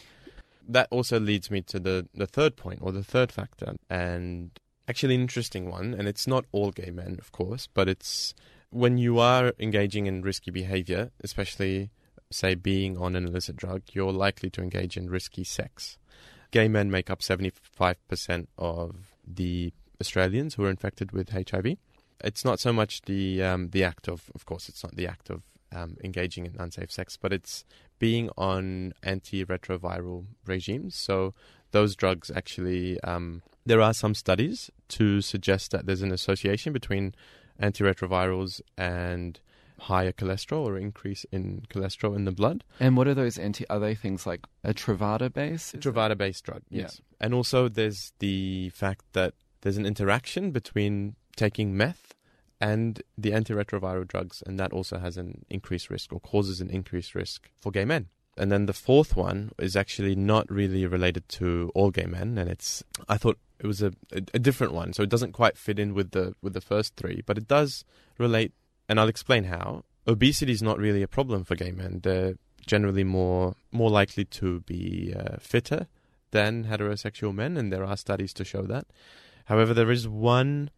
That 0.69 0.89
also 0.91 1.19
leads 1.19 1.51
me 1.51 1.63
to 1.63 1.79
the, 1.79 2.09
the 2.15 2.27
third 2.27 2.57
point, 2.57 2.81
or 2.83 2.93
the 2.93 3.05
third 3.05 3.33
factor, 3.33 3.77
and 3.89 4.51
actually 4.87 5.15
an 5.15 5.23
interesting 5.23 5.71
one, 5.71 5.95
and 5.95 6.09
it's 6.09 6.27
not 6.27 6.45
all 6.53 6.71
gay 6.71 6.91
men, 6.91 7.17
of 7.19 7.33
course, 7.33 7.69
but 7.73 7.89
it's 7.89 8.35
when 8.71 8.99
you 8.99 9.19
are 9.19 9.55
engaging 9.59 10.07
in 10.07 10.23
risky 10.23 10.51
behavior, 10.51 11.11
especially, 11.23 11.91
say, 12.31 12.55
being 12.55 12.99
on 12.99 13.17
an 13.17 13.27
illicit 13.27 13.57
drug, 13.57 13.83
you're 13.93 14.13
likely 14.13 14.51
to 14.51 14.63
engage 14.63 14.97
in 14.97 15.09
risky 15.09 15.45
sex. 15.45 15.99
Gay 16.51 16.69
men 16.69 16.91
make 16.91 17.11
up 17.11 17.21
75% 17.21 18.47
of 18.57 19.15
the 19.27 19.73
Australians 20.01 20.55
who 20.55 20.65
are 20.65 20.71
infected 20.71 21.13
with 21.13 21.31
HIV. 21.31 21.77
It's 22.23 22.45
not 22.45 22.61
so 22.61 22.73
much 22.73 23.03
the 23.03 23.43
um, 23.43 23.71
the 23.71 23.85
act 23.85 24.09
of, 24.09 24.31
of 24.35 24.45
course, 24.45 24.69
it's 24.69 24.83
not 24.83 24.97
the 24.97 25.07
act 25.07 25.31
of 25.31 25.43
um, 25.73 25.97
engaging 26.03 26.47
in 26.47 26.57
unsafe 26.59 26.91
sex, 26.91 27.17
but 27.17 27.33
it's 27.33 27.65
being 27.99 28.31
on 28.37 28.95
antiretroviral 29.03 30.27
regimes. 30.47 30.95
So 30.95 31.35
those 31.73 31.97
drugs 31.97 32.31
actually, 32.35 33.01
um, 33.03 33.43
there 33.67 33.81
are 33.81 33.95
some 33.95 34.15
studies 34.15 34.71
to 34.89 35.21
suggest 35.21 35.71
that 35.73 35.87
there's 35.87 36.03
an 36.03 36.13
association 36.13 36.73
between 36.73 37.15
antiretrovirals 37.61 38.61
and 38.77 39.41
higher 39.81 40.13
cholesterol 40.13 40.67
or 40.67 40.77
increase 40.77 41.25
in 41.31 41.63
cholesterol 41.71 42.17
in 42.17 42.25
the 42.25 42.33
blood. 42.33 42.65
And 42.81 42.97
what 42.97 43.07
are 43.07 43.15
those 43.15 43.39
anti? 43.39 43.65
Are 43.69 43.79
they 43.79 43.95
things 43.95 44.27
like 44.27 44.41
a 44.65 44.75
Truvada 44.75 45.33
base? 45.33 45.73
Truvada 45.79 46.17
based 46.17 46.45
drug, 46.45 46.63
yes. 46.69 47.01
Yeah. 47.01 47.27
And 47.27 47.35
also 47.35 47.69
there's 47.69 48.13
the 48.19 48.71
fact 48.71 49.05
that 49.13 49.35
there's 49.61 49.77
an 49.77 49.87
interaction 49.87 50.51
between 50.51 51.17
taking 51.37 51.77
meth 51.77 52.08
and 52.61 53.03
the 53.17 53.31
antiretroviral 53.31 54.07
drugs, 54.07 54.43
and 54.47 54.59
that 54.59 54.73
also 54.73 54.99
has 54.99 55.17
an 55.17 55.45
increased 55.49 55.91
risk 55.91 56.13
or 56.13 56.21
causes 56.21 56.61
an 56.61 56.71
increased 56.71 57.15
risk 57.15 57.51
for 57.57 57.71
gay 57.71 57.85
men. 57.85 58.09
And 58.37 58.53
then 58.53 58.67
the 58.67 58.73
fourth 58.73 59.17
one 59.17 59.51
is 59.59 59.77
actually 59.77 60.15
not 60.15 60.51
really 60.51 60.87
related 60.87 61.29
to 61.31 61.73
all 61.75 61.91
gay 61.91 62.07
men, 62.07 62.39
and 62.39 62.49
it's 62.49 62.85
I 63.09 63.17
thought 63.17 63.39
it 63.59 63.67
was 63.67 63.83
a, 63.83 63.93
a, 64.13 64.23
a 64.35 64.39
different 64.39 64.73
one, 64.73 64.93
so 64.93 65.03
it 65.03 65.09
doesn't 65.09 65.33
quite 65.33 65.59
fit 65.59 65.79
in 65.79 65.95
with 65.95 66.13
the 66.13 66.35
with 66.41 66.53
the 66.53 66.61
first 66.61 66.95
three, 66.97 67.23
but 67.27 67.37
it 67.37 67.49
does 67.49 67.85
relate, 68.17 68.53
and 68.89 69.01
I'll 69.01 69.09
explain 69.09 69.45
how. 69.45 69.85
Obesity 70.07 70.53
is 70.53 70.63
not 70.63 70.79
really 70.79 71.03
a 71.03 71.09
problem 71.09 71.45
for 71.45 71.55
gay 71.55 71.73
men; 71.73 72.01
they're 72.03 72.35
generally 72.67 73.05
more 73.05 73.57
more 73.73 73.91
likely 73.91 74.25
to 74.25 74.61
be 74.61 75.13
uh, 75.15 75.37
fitter 75.41 75.89
than 76.31 76.65
heterosexual 76.65 77.35
men, 77.35 77.57
and 77.57 77.73
there 77.73 77.85
are 77.85 77.97
studies 77.97 78.33
to 78.35 78.45
show 78.45 78.63
that. 78.63 78.87
However, 79.47 79.75
there 79.75 79.91
is 79.91 80.07
one 80.07 80.71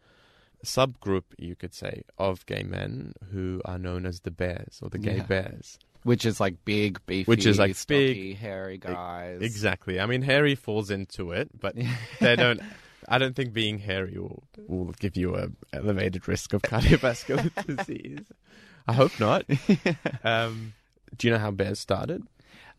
subgroup, 0.64 1.24
you 1.38 1.56
could 1.56 1.74
say, 1.74 2.02
of 2.18 2.44
gay 2.46 2.62
men 2.62 3.14
who 3.32 3.60
are 3.64 3.78
known 3.78 4.06
as 4.06 4.20
the 4.20 4.30
bears 4.30 4.78
or 4.82 4.88
the 4.90 4.98
gay 4.98 5.16
Yeah. 5.16 5.26
bears. 5.26 5.78
Which 6.02 6.24
is 6.24 6.40
like 6.40 6.64
big, 6.64 6.98
beefy, 7.04 7.28
Which 7.28 7.44
is 7.44 7.58
like 7.58 7.76
stocky, 7.76 8.30
big, 8.30 8.36
hairy 8.38 8.78
guys. 8.78 9.42
Exactly. 9.42 10.00
I 10.00 10.06
mean, 10.06 10.22
hairy 10.22 10.54
falls 10.54 10.90
into 10.90 11.30
it, 11.32 11.50
but 11.60 11.76
they 12.20 12.36
don't. 12.36 12.60
I 13.08 13.18
don't 13.18 13.34
think 13.36 13.52
being 13.52 13.78
hairy 13.78 14.16
will, 14.18 14.42
will 14.66 14.92
give 14.98 15.16
you 15.16 15.36
a 15.36 15.48
elevated 15.74 16.26
risk 16.28 16.52
of 16.54 16.62
cardiovascular 16.70 17.50
disease. 17.76 18.24
I 18.88 18.92
hope 18.94 19.18
not. 19.20 19.44
Um, 20.24 20.72
do 21.18 21.26
you 21.26 21.32
know 21.34 21.38
how 21.40 21.50
bears 21.50 21.78
started? 21.80 22.22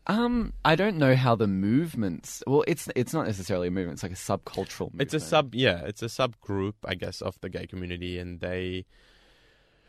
Um, 0.06 0.52
I 0.64 0.74
don't 0.74 0.96
know 0.96 1.14
how 1.14 1.36
the 1.36 1.46
movements. 1.46 2.42
Well, 2.46 2.64
it's 2.66 2.88
it's 2.96 3.12
not 3.12 3.26
necessarily 3.26 3.68
a 3.68 3.70
movement. 3.70 3.96
It's 3.96 4.02
like 4.02 4.12
a 4.12 4.14
subcultural 4.14 4.86
movement. 4.92 5.02
It's 5.02 5.14
a 5.14 5.20
sub, 5.20 5.54
yeah, 5.54 5.82
it's 5.84 6.02
a 6.02 6.06
subgroup, 6.06 6.74
I 6.84 6.94
guess, 6.94 7.20
of 7.20 7.40
the 7.40 7.48
gay 7.48 7.66
community, 7.66 8.18
and 8.18 8.40
they. 8.40 8.84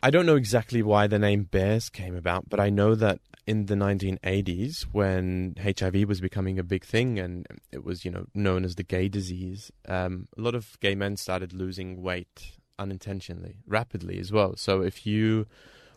I 0.02 0.10
don't 0.10 0.26
know 0.26 0.36
exactly 0.36 0.82
why 0.82 1.06
the 1.06 1.18
name 1.18 1.44
Bears 1.44 1.88
came 1.88 2.14
about, 2.14 2.50
but 2.50 2.60
I 2.60 2.68
know 2.68 2.94
that 2.94 3.20
in 3.46 3.66
the 3.66 3.74
1980s, 3.74 4.82
when 4.92 5.54
HIV 5.58 6.06
was 6.06 6.20
becoming 6.20 6.58
a 6.58 6.62
big 6.62 6.84
thing 6.84 7.18
and 7.18 7.46
it 7.72 7.84
was, 7.84 8.04
you 8.04 8.10
know, 8.10 8.26
known 8.34 8.66
as 8.66 8.74
the 8.74 8.82
gay 8.82 9.08
disease, 9.08 9.72
um, 9.88 10.28
a 10.36 10.42
lot 10.42 10.54
of 10.54 10.78
gay 10.80 10.94
men 10.94 11.16
started 11.16 11.54
losing 11.54 12.02
weight 12.02 12.52
unintentionally, 12.78 13.56
rapidly 13.66 14.18
as 14.18 14.30
well. 14.30 14.56
So 14.56 14.82
if 14.82 15.06
you 15.06 15.46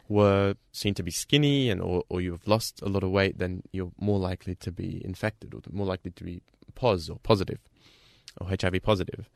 were 0.09 0.55
seen 0.71 0.93
to 0.95 1.03
be 1.03 1.11
skinny 1.11 1.69
and 1.69 1.81
or, 1.81 2.03
or 2.09 2.21
you've 2.21 2.47
lost 2.47 2.81
a 2.81 2.87
lot 2.89 3.03
of 3.03 3.11
weight, 3.11 3.37
then 3.39 3.63
you're 3.71 3.91
more 3.99 4.19
likely 4.19 4.55
to 4.55 4.71
be 4.71 5.01
infected 5.03 5.53
or 5.53 5.61
more 5.71 5.85
likely 5.85 6.11
to 6.11 6.23
be 6.23 6.41
pos 6.75 7.09
or 7.09 7.19
positive 7.23 7.59
or 8.39 8.47
HIV 8.49 8.81
positive. 8.83 9.29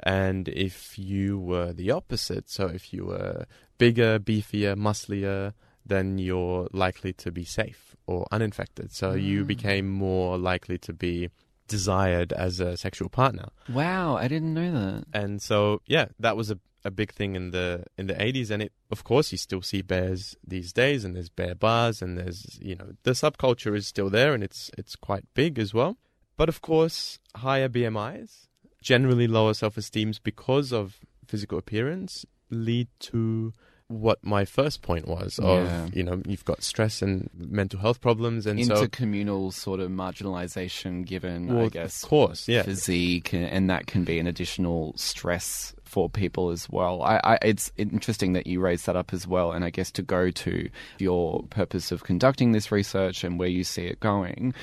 And 0.00 0.48
if 0.48 0.98
you 0.98 1.38
were 1.38 1.72
the 1.72 1.90
opposite, 1.90 2.50
so 2.50 2.66
if 2.66 2.92
you 2.92 3.06
were 3.06 3.46
bigger, 3.78 4.18
beefier, 4.18 4.76
musclier, 4.76 5.54
then 5.86 6.18
you're 6.18 6.68
likely 6.72 7.12
to 7.12 7.30
be 7.30 7.44
safe 7.44 7.94
or 8.06 8.26
uninfected. 8.32 8.92
So 8.92 9.12
you 9.12 9.44
Mm. 9.44 9.46
became 9.46 9.88
more 9.90 10.38
likely 10.38 10.78
to 10.78 10.92
be 10.92 11.30
desired 11.68 12.32
as 12.32 12.60
a 12.60 12.76
sexual 12.76 13.08
partner. 13.08 13.48
Wow, 13.68 14.16
I 14.16 14.28
didn't 14.28 14.52
know 14.54 14.70
that. 14.72 15.04
And 15.12 15.40
so 15.40 15.80
yeah, 15.86 16.06
that 16.20 16.36
was 16.36 16.50
a 16.50 16.58
a 16.84 16.90
big 16.90 17.10
thing 17.12 17.34
in 17.34 17.50
the 17.50 17.84
in 17.96 18.06
the 18.08 18.14
80s 18.14 18.50
and 18.50 18.62
it 18.62 18.72
of 18.90 19.04
course 19.04 19.32
you 19.32 19.38
still 19.38 19.62
see 19.62 19.80
bears 19.82 20.36
these 20.46 20.72
days 20.72 21.04
and 21.04 21.16
there's 21.16 21.30
bear 21.30 21.54
bars 21.54 22.02
and 22.02 22.18
there's 22.18 22.58
you 22.60 22.74
know 22.74 22.88
the 23.04 23.12
subculture 23.12 23.74
is 23.74 23.86
still 23.86 24.10
there 24.10 24.34
and 24.34 24.44
it's 24.44 24.70
it's 24.76 24.94
quite 24.94 25.24
big 25.34 25.58
as 25.58 25.72
well 25.72 25.96
but 26.36 26.48
of 26.48 26.60
course 26.60 27.18
higher 27.36 27.68
BMIs 27.68 28.48
generally 28.82 29.26
lower 29.26 29.54
self-esteems 29.54 30.18
because 30.18 30.72
of 30.72 30.98
physical 31.26 31.56
appearance 31.58 32.26
lead 32.50 32.88
to 33.00 33.52
what 33.88 34.18
my 34.24 34.44
first 34.44 34.80
point 34.82 35.06
was 35.06 35.38
of 35.38 35.64
Yeah. 35.64 35.88
you 35.92 36.02
know 36.02 36.20
you've 36.26 36.44
got 36.44 36.62
stress 36.62 37.00
and 37.02 37.30
mental 37.34 37.80
health 37.80 38.00
problems 38.00 38.46
and 38.46 38.64
so 38.66 38.86
Intercommunal 38.86 39.52
sort 39.52 39.80
of 39.80 39.90
marginalization 39.90 41.04
given, 41.04 41.54
I 41.54 41.68
guess. 41.68 42.02
of 42.02 42.08
course, 42.08 42.48
yeah. 42.48 42.62
Physique, 42.62 43.32
and, 43.32 43.44
and 43.44 43.70
that 43.70 43.86
can 43.86 44.04
be 44.04 44.18
an 44.18 44.26
additional 44.26 44.94
stress 44.96 45.74
for 45.94 46.10
people 46.10 46.50
as 46.50 46.68
well. 46.68 47.02
I, 47.02 47.20
I, 47.22 47.38
it's 47.40 47.70
interesting 47.76 48.32
that 48.32 48.48
you 48.48 48.58
raised 48.58 48.86
that 48.86 48.96
up 48.96 49.14
as 49.14 49.28
well. 49.28 49.52
And 49.52 49.64
I 49.64 49.70
guess 49.70 49.92
to 49.92 50.02
go 50.02 50.32
to 50.32 50.68
your 50.98 51.44
purpose 51.50 51.92
of 51.92 52.02
conducting 52.02 52.50
this 52.50 52.72
research 52.72 53.22
and 53.22 53.38
where 53.38 53.46
you 53.46 53.62
see 53.62 53.84
it 53.84 54.00
going, 54.00 54.54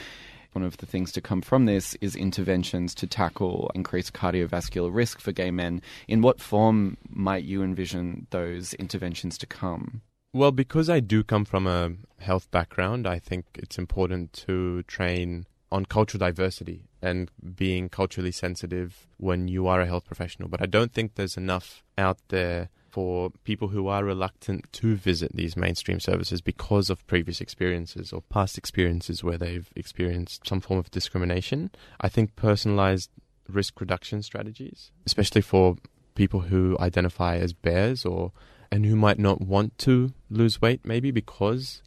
one 0.51 0.65
of 0.65 0.75
the 0.75 0.85
things 0.85 1.09
to 1.13 1.21
come 1.21 1.41
from 1.41 1.67
this 1.67 1.95
is 2.01 2.17
interventions 2.17 2.93
to 2.95 3.07
tackle 3.07 3.71
increased 3.73 4.11
cardiovascular 4.11 4.93
risk 4.93 5.21
for 5.21 5.31
gay 5.31 5.51
men. 5.51 5.81
In 6.05 6.21
what 6.21 6.41
form 6.41 6.97
might 7.07 7.45
you 7.45 7.63
envision 7.63 8.27
those 8.31 8.73
interventions 8.73 9.38
to 9.38 9.45
come? 9.45 10.01
Well, 10.33 10.51
because 10.51 10.89
I 10.89 11.00
do 11.00 11.23
come 11.23 11.45
from 11.45 11.65
a 11.65 11.93
health 12.19 12.51
background, 12.51 13.07
I 13.07 13.19
think 13.19 13.45
it's 13.55 13.77
important 13.77 14.33
to 14.47 14.83
train 14.83 15.45
on 15.71 15.85
cultural 15.85 16.19
diversity 16.19 16.83
and 17.01 17.31
being 17.55 17.89
culturally 17.89 18.31
sensitive 18.31 19.08
when 19.17 19.48
you 19.48 19.67
are 19.67 19.81
a 19.81 19.86
health 19.86 20.05
professional. 20.05 20.50
But 20.50 20.62
I 20.62 20.65
don't 20.65 20.93
think 20.93 21.15
there's 21.15 21.38
enough 21.38 21.84
out 21.98 22.17
there 22.29 22.70
for 22.89 23.31
people 23.46 23.70
who 23.70 23.88
are 23.88 24.03
reluctant 24.03 24.72
to 24.74 24.96
visit 24.96 25.31
these 25.34 25.55
mainstream 25.55 26.00
services 26.00 26.41
because 26.41 26.89
of 26.89 27.08
previous 27.08 27.39
experiences 27.39 28.12
or 28.12 28.22
past 28.22 28.58
experiences 28.58 29.24
where 29.24 29.38
they've 29.38 29.70
experienced 29.75 30.46
some 30.46 30.60
form 30.60 30.77
of 30.77 30.91
discrimination. 30.91 31.72
I 32.01 32.10
think 32.10 32.36
personalized 32.36 33.10
risk 33.48 33.79
reduction 33.79 34.22
strategies, 34.24 34.91
especially 35.05 35.41
for 35.41 35.77
people 36.15 36.41
who 36.41 36.77
identify 36.79 37.38
as 37.38 37.53
bears 37.53 38.05
or 38.05 38.34
and 38.72 38.86
who 38.86 38.96
might 38.96 39.20
not 39.20 39.41
want 39.41 39.77
to 39.77 40.13
lose 40.29 40.62
weight 40.62 40.81
maybe 40.86 41.12
because 41.12 41.81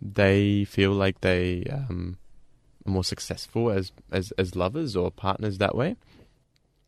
they 0.00 0.64
feel 0.64 0.92
like 0.92 1.20
they 1.20 1.64
um, 1.70 2.18
more 2.88 3.04
successful 3.04 3.70
as, 3.70 3.92
as 4.10 4.32
as 4.32 4.56
lovers 4.56 4.96
or 4.96 5.10
partners 5.10 5.58
that 5.58 5.74
way. 5.74 5.96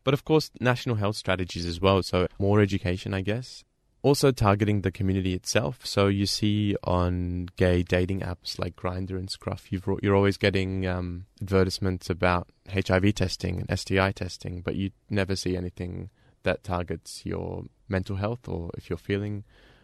But 0.03 0.13
of 0.13 0.25
course, 0.25 0.51
national 0.59 0.95
health 0.95 1.15
strategies 1.15 1.65
as 1.65 1.79
well. 1.79 2.01
So 2.03 2.27
more 2.39 2.59
education, 2.59 3.13
I 3.13 3.21
guess. 3.21 3.63
Also 4.03 4.31
targeting 4.31 4.81
the 4.81 4.91
community 4.91 5.35
itself. 5.35 5.85
So 5.85 6.07
you 6.07 6.25
see 6.25 6.75
on 6.83 7.49
gay 7.55 7.83
dating 7.83 8.21
apps 8.21 8.57
like 8.57 8.75
Grindr 8.75 9.11
and 9.11 9.29
Scruff, 9.29 9.71
you've, 9.71 9.87
you're 10.01 10.15
always 10.15 10.37
getting 10.37 10.87
um, 10.87 11.25
advertisements 11.39 12.09
about 12.09 12.49
HIV 12.73 13.13
testing 13.13 13.59
and 13.59 13.79
STI 13.79 14.11
testing, 14.11 14.61
but 14.61 14.75
you 14.75 14.89
never 15.09 15.35
see 15.35 15.55
anything 15.55 16.09
that 16.41 16.63
targets 16.63 17.23
your 17.27 17.65
mental 17.87 18.15
health 18.15 18.47
or 18.47 18.71
if 18.75 18.89
you're 18.89 18.97
feeling 18.97 19.43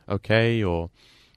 okay 0.10 0.64
or 0.64 0.90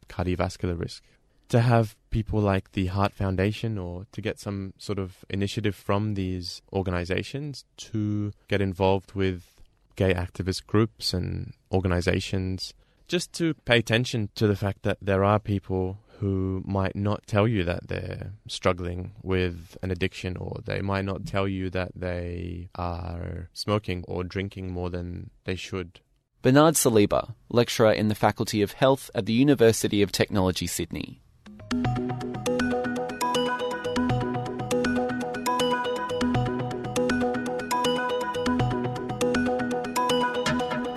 cardiovascular 0.09 0.79
risk. 0.79 1.03
To 1.51 1.61
have 1.61 1.97
people 2.11 2.41
like 2.41 2.73
the 2.73 2.87
Heart 2.87 3.13
Foundation 3.13 3.79
or 3.79 4.07
to 4.13 4.21
get 4.21 4.39
some 4.39 4.75
sort 4.79 4.99
of 4.99 5.25
initiative 5.29 5.75
from 5.75 6.15
these 6.15 6.63
organizations 6.73 7.65
to 7.77 8.33
get 8.49 8.61
involved 8.61 9.13
with 9.13 9.61
gay 9.97 10.15
activist 10.15 10.67
groups 10.67 11.13
and 11.15 11.53
organizations, 11.73 12.75
just 13.09 13.33
to 13.35 13.55
pay 13.65 13.79
attention 13.79 14.31
to 14.35 14.47
the 14.47 14.57
fact 14.57 14.83
that 14.83 14.99
there 15.01 15.25
are 15.25 15.39
people 15.39 15.99
who 16.19 16.63
might 16.67 16.95
not 16.95 17.27
tell 17.27 17.49
you 17.49 17.65
that 17.65 17.89
they're 17.89 18.33
struggling 18.47 19.13
with 19.23 19.77
an 19.83 19.91
addiction 19.91 20.37
or 20.37 20.61
they 20.67 20.83
might 20.83 21.05
not 21.05 21.25
tell 21.25 21.49
you 21.49 21.71
that 21.71 21.93
they 21.97 22.69
are 22.75 23.49
smoking 23.55 24.05
or 24.07 24.23
drinking 24.23 24.71
more 24.71 24.91
than 24.91 25.31
they 25.45 25.57
should. 25.57 26.01
Bernard 26.43 26.75
Saliba, 26.75 27.35
lecturer 27.49 27.93
in 27.93 28.09
the 28.09 28.15
Faculty 28.15 28.63
of 28.63 28.73
Health 28.73 29.11
at 29.15 29.27
the 29.27 29.33
University 29.33 30.03
of 30.03 30.13
Technology, 30.13 30.67
Sydney. 30.67 31.21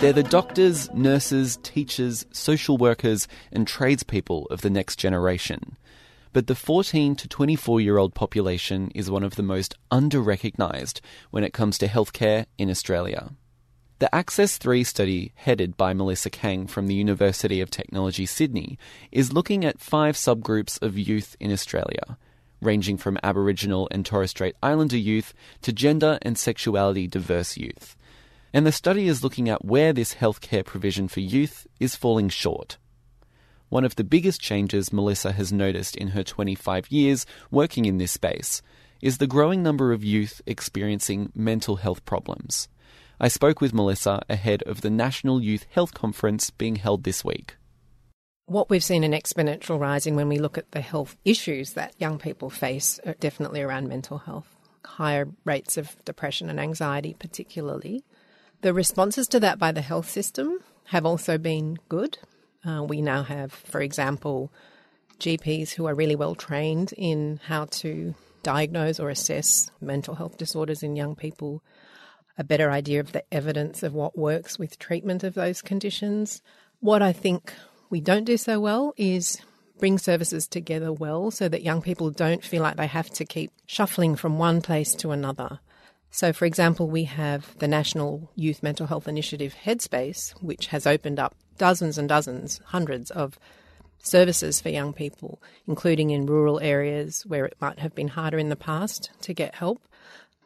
They're 0.04 0.12
the 0.12 0.22
doctors, 0.22 0.92
nurses, 0.92 1.58
teachers, 1.62 2.26
social 2.30 2.76
workers, 2.76 3.26
and 3.50 3.66
tradespeople 3.66 4.44
of 4.50 4.60
the 4.60 4.68
next 4.68 4.96
generation. 4.96 5.78
But 6.34 6.46
the 6.46 6.54
14 6.54 7.16
to 7.16 7.26
24 7.26 7.80
year 7.80 7.96
old 7.96 8.14
population 8.14 8.90
is 8.94 9.10
one 9.10 9.22
of 9.22 9.36
the 9.36 9.42
most 9.42 9.76
under 9.90 10.20
recognised 10.20 11.00
when 11.30 11.42
it 11.42 11.54
comes 11.54 11.78
to 11.78 11.88
healthcare 11.88 12.44
in 12.58 12.68
Australia. 12.68 13.30
The 13.98 14.14
Access 14.14 14.58
3 14.58 14.84
study, 14.84 15.32
headed 15.36 15.74
by 15.74 15.94
Melissa 15.94 16.28
Kang 16.28 16.66
from 16.66 16.86
the 16.86 16.94
University 16.94 17.62
of 17.62 17.70
Technology 17.70 18.26
Sydney, 18.26 18.78
is 19.10 19.32
looking 19.32 19.64
at 19.64 19.80
five 19.80 20.16
subgroups 20.16 20.82
of 20.82 20.98
youth 20.98 21.34
in 21.40 21.50
Australia, 21.50 22.18
ranging 22.60 22.98
from 22.98 23.18
Aboriginal 23.22 23.88
and 23.90 24.04
Torres 24.04 24.32
Strait 24.32 24.54
Islander 24.62 24.98
youth 24.98 25.32
to 25.62 25.72
gender 25.72 26.18
and 26.20 26.36
sexuality 26.36 27.06
diverse 27.06 27.56
youth. 27.56 27.96
And 28.54 28.64
the 28.64 28.70
study 28.70 29.08
is 29.08 29.24
looking 29.24 29.48
at 29.48 29.64
where 29.64 29.92
this 29.92 30.14
healthcare 30.14 30.64
provision 30.64 31.08
for 31.08 31.18
youth 31.18 31.66
is 31.80 31.96
falling 31.96 32.28
short. 32.28 32.78
One 33.68 33.84
of 33.84 33.96
the 33.96 34.04
biggest 34.04 34.40
changes 34.40 34.92
Melissa 34.92 35.32
has 35.32 35.52
noticed 35.52 35.96
in 35.96 36.08
her 36.08 36.22
25 36.22 36.86
years 36.88 37.26
working 37.50 37.84
in 37.84 37.98
this 37.98 38.12
space 38.12 38.62
is 39.02 39.18
the 39.18 39.26
growing 39.26 39.60
number 39.64 39.92
of 39.92 40.04
youth 40.04 40.40
experiencing 40.46 41.32
mental 41.34 41.76
health 41.76 42.04
problems. 42.04 42.68
I 43.18 43.26
spoke 43.26 43.60
with 43.60 43.74
Melissa 43.74 44.22
ahead 44.28 44.62
of 44.62 44.82
the 44.82 44.90
National 44.90 45.42
Youth 45.42 45.66
Health 45.70 45.92
Conference 45.92 46.50
being 46.50 46.76
held 46.76 47.02
this 47.02 47.24
week. 47.24 47.56
What 48.46 48.70
we've 48.70 48.84
seen 48.84 49.02
an 49.02 49.10
exponential 49.10 49.80
rising 49.80 50.14
when 50.14 50.28
we 50.28 50.38
look 50.38 50.56
at 50.56 50.70
the 50.70 50.80
health 50.80 51.16
issues 51.24 51.72
that 51.72 52.00
young 52.00 52.20
people 52.20 52.50
face 52.50 53.00
definitely 53.18 53.62
around 53.62 53.88
mental 53.88 54.18
health, 54.18 54.54
higher 54.84 55.26
rates 55.44 55.76
of 55.76 55.96
depression 56.04 56.48
and 56.48 56.60
anxiety, 56.60 57.16
particularly. 57.18 58.04
The 58.64 58.72
responses 58.72 59.28
to 59.28 59.40
that 59.40 59.58
by 59.58 59.72
the 59.72 59.82
health 59.82 60.08
system 60.08 60.58
have 60.84 61.04
also 61.04 61.36
been 61.36 61.76
good. 61.90 62.16
Uh, 62.64 62.82
we 62.82 63.02
now 63.02 63.22
have, 63.22 63.52
for 63.52 63.82
example, 63.82 64.50
GPs 65.20 65.72
who 65.72 65.84
are 65.84 65.94
really 65.94 66.16
well 66.16 66.34
trained 66.34 66.94
in 66.96 67.40
how 67.44 67.66
to 67.82 68.14
diagnose 68.42 68.98
or 68.98 69.10
assess 69.10 69.70
mental 69.82 70.14
health 70.14 70.38
disorders 70.38 70.82
in 70.82 70.96
young 70.96 71.14
people, 71.14 71.62
a 72.38 72.42
better 72.42 72.70
idea 72.70 73.00
of 73.00 73.12
the 73.12 73.22
evidence 73.30 73.82
of 73.82 73.92
what 73.92 74.16
works 74.16 74.58
with 74.58 74.78
treatment 74.78 75.24
of 75.24 75.34
those 75.34 75.60
conditions. 75.60 76.40
What 76.80 77.02
I 77.02 77.12
think 77.12 77.52
we 77.90 78.00
don't 78.00 78.24
do 78.24 78.38
so 78.38 78.60
well 78.60 78.94
is 78.96 79.42
bring 79.78 79.98
services 79.98 80.48
together 80.48 80.90
well 80.90 81.30
so 81.30 81.50
that 81.50 81.62
young 81.62 81.82
people 81.82 82.08
don't 82.08 82.42
feel 82.42 82.62
like 82.62 82.76
they 82.78 82.86
have 82.86 83.10
to 83.10 83.26
keep 83.26 83.52
shuffling 83.66 84.16
from 84.16 84.38
one 84.38 84.62
place 84.62 84.94
to 84.94 85.10
another. 85.10 85.60
So, 86.14 86.32
for 86.32 86.44
example, 86.44 86.88
we 86.88 87.04
have 87.04 87.58
the 87.58 87.66
National 87.66 88.30
Youth 88.36 88.62
Mental 88.62 88.86
Health 88.86 89.08
Initiative 89.08 89.52
Headspace, 89.64 90.30
which 90.40 90.68
has 90.68 90.86
opened 90.86 91.18
up 91.18 91.34
dozens 91.58 91.98
and 91.98 92.08
dozens, 92.08 92.60
hundreds 92.66 93.10
of 93.10 93.36
services 93.98 94.60
for 94.60 94.68
young 94.68 94.92
people, 94.92 95.42
including 95.66 96.10
in 96.10 96.26
rural 96.26 96.60
areas 96.60 97.26
where 97.26 97.46
it 97.46 97.56
might 97.60 97.80
have 97.80 97.96
been 97.96 98.06
harder 98.06 98.38
in 98.38 98.48
the 98.48 98.54
past 98.54 99.10
to 99.22 99.34
get 99.34 99.56
help. 99.56 99.82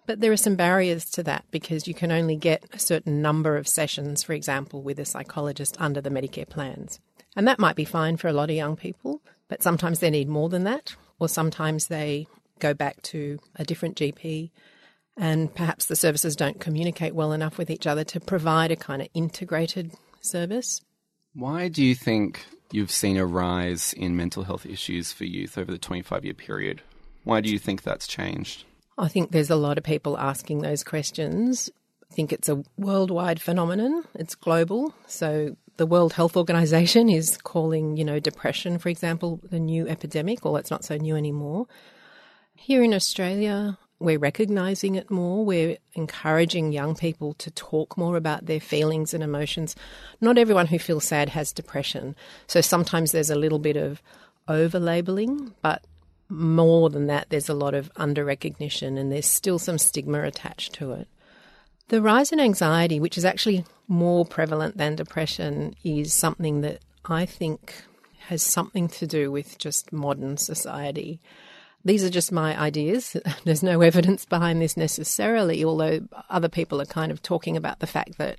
But 0.06 0.20
there 0.20 0.32
are 0.32 0.38
some 0.38 0.56
barriers 0.56 1.04
to 1.10 1.22
that 1.24 1.44
because 1.50 1.86
you 1.86 1.92
can 1.92 2.10
only 2.10 2.36
get 2.36 2.64
a 2.72 2.78
certain 2.78 3.20
number 3.20 3.58
of 3.58 3.68
sessions, 3.68 4.22
for 4.22 4.32
example, 4.32 4.80
with 4.80 4.98
a 4.98 5.04
psychologist 5.04 5.76
under 5.78 6.00
the 6.00 6.08
Medicare 6.08 6.48
plans. 6.48 6.98
And 7.36 7.46
that 7.46 7.58
might 7.58 7.76
be 7.76 7.84
fine 7.84 8.16
for 8.16 8.28
a 8.28 8.32
lot 8.32 8.48
of 8.48 8.56
young 8.56 8.76
people, 8.76 9.20
but 9.48 9.62
sometimes 9.62 9.98
they 9.98 10.08
need 10.08 10.30
more 10.30 10.48
than 10.48 10.64
that, 10.64 10.96
or 11.18 11.28
sometimes 11.28 11.88
they 11.88 12.26
go 12.58 12.72
back 12.72 13.02
to 13.02 13.38
a 13.56 13.64
different 13.64 13.98
GP 13.98 14.50
and 15.18 15.52
perhaps 15.52 15.86
the 15.86 15.96
services 15.96 16.36
don't 16.36 16.60
communicate 16.60 17.14
well 17.14 17.32
enough 17.32 17.58
with 17.58 17.70
each 17.70 17.86
other 17.86 18.04
to 18.04 18.20
provide 18.20 18.70
a 18.70 18.76
kind 18.76 19.02
of 19.02 19.08
integrated 19.12 19.92
service. 20.20 20.80
Why 21.34 21.68
do 21.68 21.84
you 21.84 21.94
think 21.94 22.46
you've 22.70 22.92
seen 22.92 23.16
a 23.16 23.26
rise 23.26 23.92
in 23.92 24.16
mental 24.16 24.44
health 24.44 24.64
issues 24.64 25.12
for 25.12 25.24
youth 25.24 25.58
over 25.58 25.72
the 25.72 25.78
25 25.78 26.24
year 26.24 26.34
period? 26.34 26.82
Why 27.24 27.40
do 27.40 27.50
you 27.50 27.58
think 27.58 27.82
that's 27.82 28.06
changed? 28.06 28.64
I 28.96 29.08
think 29.08 29.32
there's 29.32 29.50
a 29.50 29.56
lot 29.56 29.76
of 29.76 29.84
people 29.84 30.16
asking 30.16 30.60
those 30.62 30.84
questions. 30.84 31.68
I 32.10 32.14
think 32.14 32.32
it's 32.32 32.48
a 32.48 32.62
worldwide 32.76 33.42
phenomenon. 33.42 34.04
It's 34.14 34.34
global. 34.34 34.94
So 35.06 35.56
the 35.78 35.86
World 35.86 36.12
Health 36.12 36.36
Organization 36.36 37.08
is 37.20 37.36
calling, 37.38 37.96
you 37.96 38.04
know, 38.04 38.20
depression, 38.20 38.78
for 38.78 38.88
example, 38.88 39.40
the 39.50 39.58
new 39.58 39.88
epidemic, 39.88 40.46
or 40.46 40.58
it's 40.58 40.70
not 40.70 40.84
so 40.84 40.96
new 40.96 41.16
anymore. 41.16 41.66
Here 42.54 42.82
in 42.82 42.94
Australia, 42.94 43.78
we're 44.00 44.18
recognizing 44.18 44.94
it 44.94 45.10
more. 45.10 45.44
We're 45.44 45.78
encouraging 45.94 46.72
young 46.72 46.94
people 46.94 47.34
to 47.34 47.50
talk 47.50 47.96
more 47.96 48.16
about 48.16 48.46
their 48.46 48.60
feelings 48.60 49.12
and 49.12 49.22
emotions. 49.22 49.74
Not 50.20 50.38
everyone 50.38 50.66
who 50.66 50.78
feels 50.78 51.04
sad 51.04 51.30
has 51.30 51.52
depression. 51.52 52.14
So 52.46 52.60
sometimes 52.60 53.12
there's 53.12 53.30
a 53.30 53.34
little 53.34 53.58
bit 53.58 53.76
of 53.76 54.00
over 54.46 54.78
labeling, 54.78 55.54
but 55.62 55.84
more 56.28 56.90
than 56.90 57.06
that, 57.06 57.30
there's 57.30 57.48
a 57.48 57.54
lot 57.54 57.74
of 57.74 57.90
under 57.96 58.24
recognition 58.24 58.98
and 58.98 59.10
there's 59.10 59.26
still 59.26 59.58
some 59.58 59.78
stigma 59.78 60.22
attached 60.22 60.74
to 60.74 60.92
it. 60.92 61.08
The 61.88 62.02
rise 62.02 62.32
in 62.32 62.40
anxiety, 62.40 63.00
which 63.00 63.16
is 63.16 63.24
actually 63.24 63.64
more 63.88 64.24
prevalent 64.26 64.76
than 64.76 64.94
depression, 64.94 65.74
is 65.82 66.12
something 66.12 66.60
that 66.60 66.80
I 67.06 67.24
think 67.24 67.74
has 68.26 68.42
something 68.42 68.88
to 68.88 69.06
do 69.06 69.32
with 69.32 69.56
just 69.56 69.90
modern 69.90 70.36
society. 70.36 71.18
These 71.88 72.04
are 72.04 72.10
just 72.10 72.30
my 72.30 72.58
ideas. 72.60 73.16
There's 73.44 73.62
no 73.62 73.80
evidence 73.80 74.24
behind 74.26 74.60
this 74.60 74.76
necessarily, 74.76 75.64
although 75.64 76.06
other 76.28 76.48
people 76.48 76.80
are 76.82 76.86
kind 76.86 77.10
of 77.10 77.22
talking 77.22 77.56
about 77.56 77.78
the 77.78 77.86
fact 77.86 78.18
that 78.18 78.38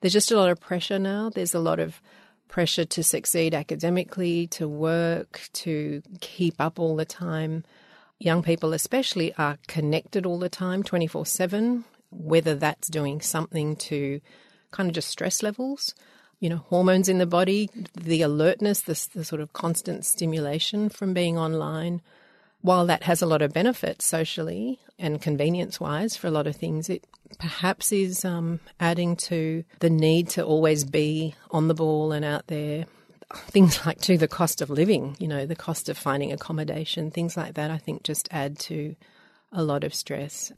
there's 0.00 0.12
just 0.12 0.30
a 0.30 0.36
lot 0.36 0.50
of 0.50 0.60
pressure 0.60 0.98
now. 0.98 1.30
There's 1.30 1.54
a 1.54 1.58
lot 1.58 1.80
of 1.80 2.02
pressure 2.48 2.84
to 2.84 3.02
succeed 3.02 3.54
academically, 3.54 4.46
to 4.48 4.68
work, 4.68 5.48
to 5.54 6.02
keep 6.20 6.60
up 6.60 6.78
all 6.78 6.96
the 6.96 7.06
time. 7.06 7.64
Young 8.18 8.42
people, 8.42 8.74
especially, 8.74 9.32
are 9.36 9.56
connected 9.66 10.26
all 10.26 10.38
the 10.38 10.50
time, 10.50 10.82
24 10.82 11.24
7 11.24 11.84
whether 12.10 12.54
that's 12.54 12.88
doing 12.88 13.20
something 13.20 13.76
to 13.76 14.20
kind 14.70 14.88
of 14.88 14.94
just 14.94 15.08
stress 15.08 15.42
levels, 15.42 15.94
you 16.40 16.48
know, 16.48 16.58
hormones 16.68 17.08
in 17.08 17.18
the 17.18 17.26
body, 17.26 17.70
the 17.94 18.22
alertness, 18.22 18.82
the, 18.82 19.08
the 19.14 19.24
sort 19.24 19.40
of 19.40 19.52
constant 19.52 20.04
stimulation 20.04 20.88
from 20.88 21.14
being 21.14 21.38
online. 21.38 22.02
While 22.60 22.86
that 22.86 23.04
has 23.04 23.22
a 23.22 23.26
lot 23.26 23.42
of 23.42 23.52
benefits 23.52 24.04
socially 24.04 24.80
and 24.98 25.20
convenience 25.20 25.78
wise 25.78 26.16
for 26.16 26.26
a 26.26 26.30
lot 26.32 26.46
of 26.46 26.56
things, 26.56 26.88
it 26.88 27.06
perhaps 27.38 27.92
is 27.92 28.24
um, 28.24 28.60
adding 28.80 29.16
to 29.16 29.64
the 29.80 29.90
need 29.90 30.28
to 30.30 30.44
always 30.44 30.84
be 30.84 31.34
on 31.50 31.68
the 31.68 31.74
ball 31.74 32.12
and 32.12 32.24
out 32.24 32.46
there. 32.46 32.86
Things 33.34 33.84
like, 33.84 34.00
to 34.02 34.16
the 34.16 34.28
cost 34.28 34.60
of 34.60 34.70
living, 34.70 35.16
you 35.18 35.26
know, 35.26 35.46
the 35.46 35.56
cost 35.56 35.88
of 35.88 35.98
finding 35.98 36.32
accommodation, 36.32 37.10
things 37.10 37.36
like 37.36 37.54
that, 37.54 37.72
I 37.72 37.78
think 37.78 38.04
just 38.04 38.28
add 38.30 38.56
to 38.60 38.94
a 39.52 39.64
lot 39.64 39.82
of 39.82 39.92
stress. 39.92 40.52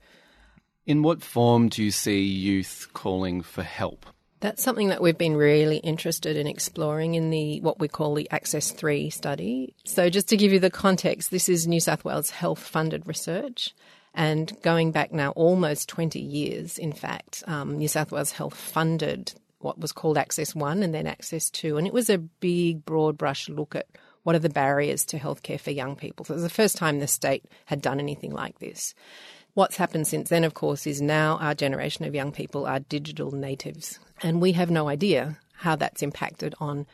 In 0.87 1.02
what 1.02 1.22
form 1.22 1.68
do 1.68 1.82
you 1.82 1.90
see 1.90 2.20
youth 2.20 2.88
calling 2.92 3.40
for 3.42 3.62
help? 3.62 4.06
That's 4.40 4.62
something 4.62 4.88
that 4.88 5.03
we've 5.03 5.18
been 5.18 5.37
really 5.37 5.79
interested 5.79 6.37
in 6.37 6.46
exploring 6.46 7.14
in 7.14 7.31
the 7.31 7.61
what 7.61 7.81
we 7.81 7.88
call 7.88 8.14
the 8.14 8.31
Access 8.31 8.70
3 8.70 9.11
study. 9.11 9.74
So 9.85 10.09
just 10.11 10.29
to 10.29 10.37
give 10.37 10.53
you 10.53 10.61
the 10.61 10.70
context, 10.70 11.31
this 11.31 11.48
is 11.48 11.66
New 11.66 11.81
South 11.81 12.05
Wales 12.05 12.31
health 12.31 12.61
funded 12.61 13.07
research 13.07 13.74
and 14.14 14.53
going 14.62 14.92
back 14.92 15.12
now 15.12 15.31
almost 15.33 15.88
20 15.88 16.20
years, 16.20 16.79
in 16.79 16.92
fact, 16.92 17.42
um, 17.46 17.79
New 17.79 17.88
South 17.88 18.11
Wales 18.12 18.33
Health 18.33 18.55
funded 18.55 19.33
what 19.61 19.79
was 19.79 19.92
called 19.92 20.16
Access 20.16 20.55
1 20.55 20.83
and 20.83 20.94
then 20.94 21.07
Access 21.07 21.51
2 21.51 21.77
and 21.77 21.87
it 21.87 21.92
was 21.92 22.09
a 22.09 22.18
big 22.18 22.85
broad 22.85 23.18
brush 23.18 23.48
look 23.48 23.74
at 23.74 23.87
what 24.22 24.37
are 24.37 24.40
the 24.40 24.48
barriers 24.48 25.05
to 25.07 25.18
healthcare 25.18 25.59
for 25.59 25.70
young 25.70 25.96
people. 25.96 26.24
So 26.24 26.35
it 26.35 26.37
was 26.37 26.42
the 26.42 26.51
first 26.51 26.77
time 26.77 26.98
the 26.98 27.07
state 27.07 27.44
had 27.64 27.81
done 27.81 27.98
anything 27.98 28.33
like 28.33 28.59
this. 28.59 28.94
What's 29.59 29.77
happened 29.77 30.07
since 30.07 30.29
then, 30.29 30.44
of 30.44 30.55
course, 30.55 30.87
is 30.87 31.03
now 31.03 31.37
our 31.38 31.53
generation 31.53 32.05
of 32.05 32.14
young 32.14 32.31
people 32.31 32.64
are 32.64 32.79
digital 32.79 33.33
natives, 33.33 33.99
and 34.23 34.40
we 34.40 34.53
have 34.53 34.71
no 34.71 34.88
idea 34.88 35.37
how 35.53 35.75
that's 35.75 36.01
impacted 36.01 36.55
on 36.61 36.87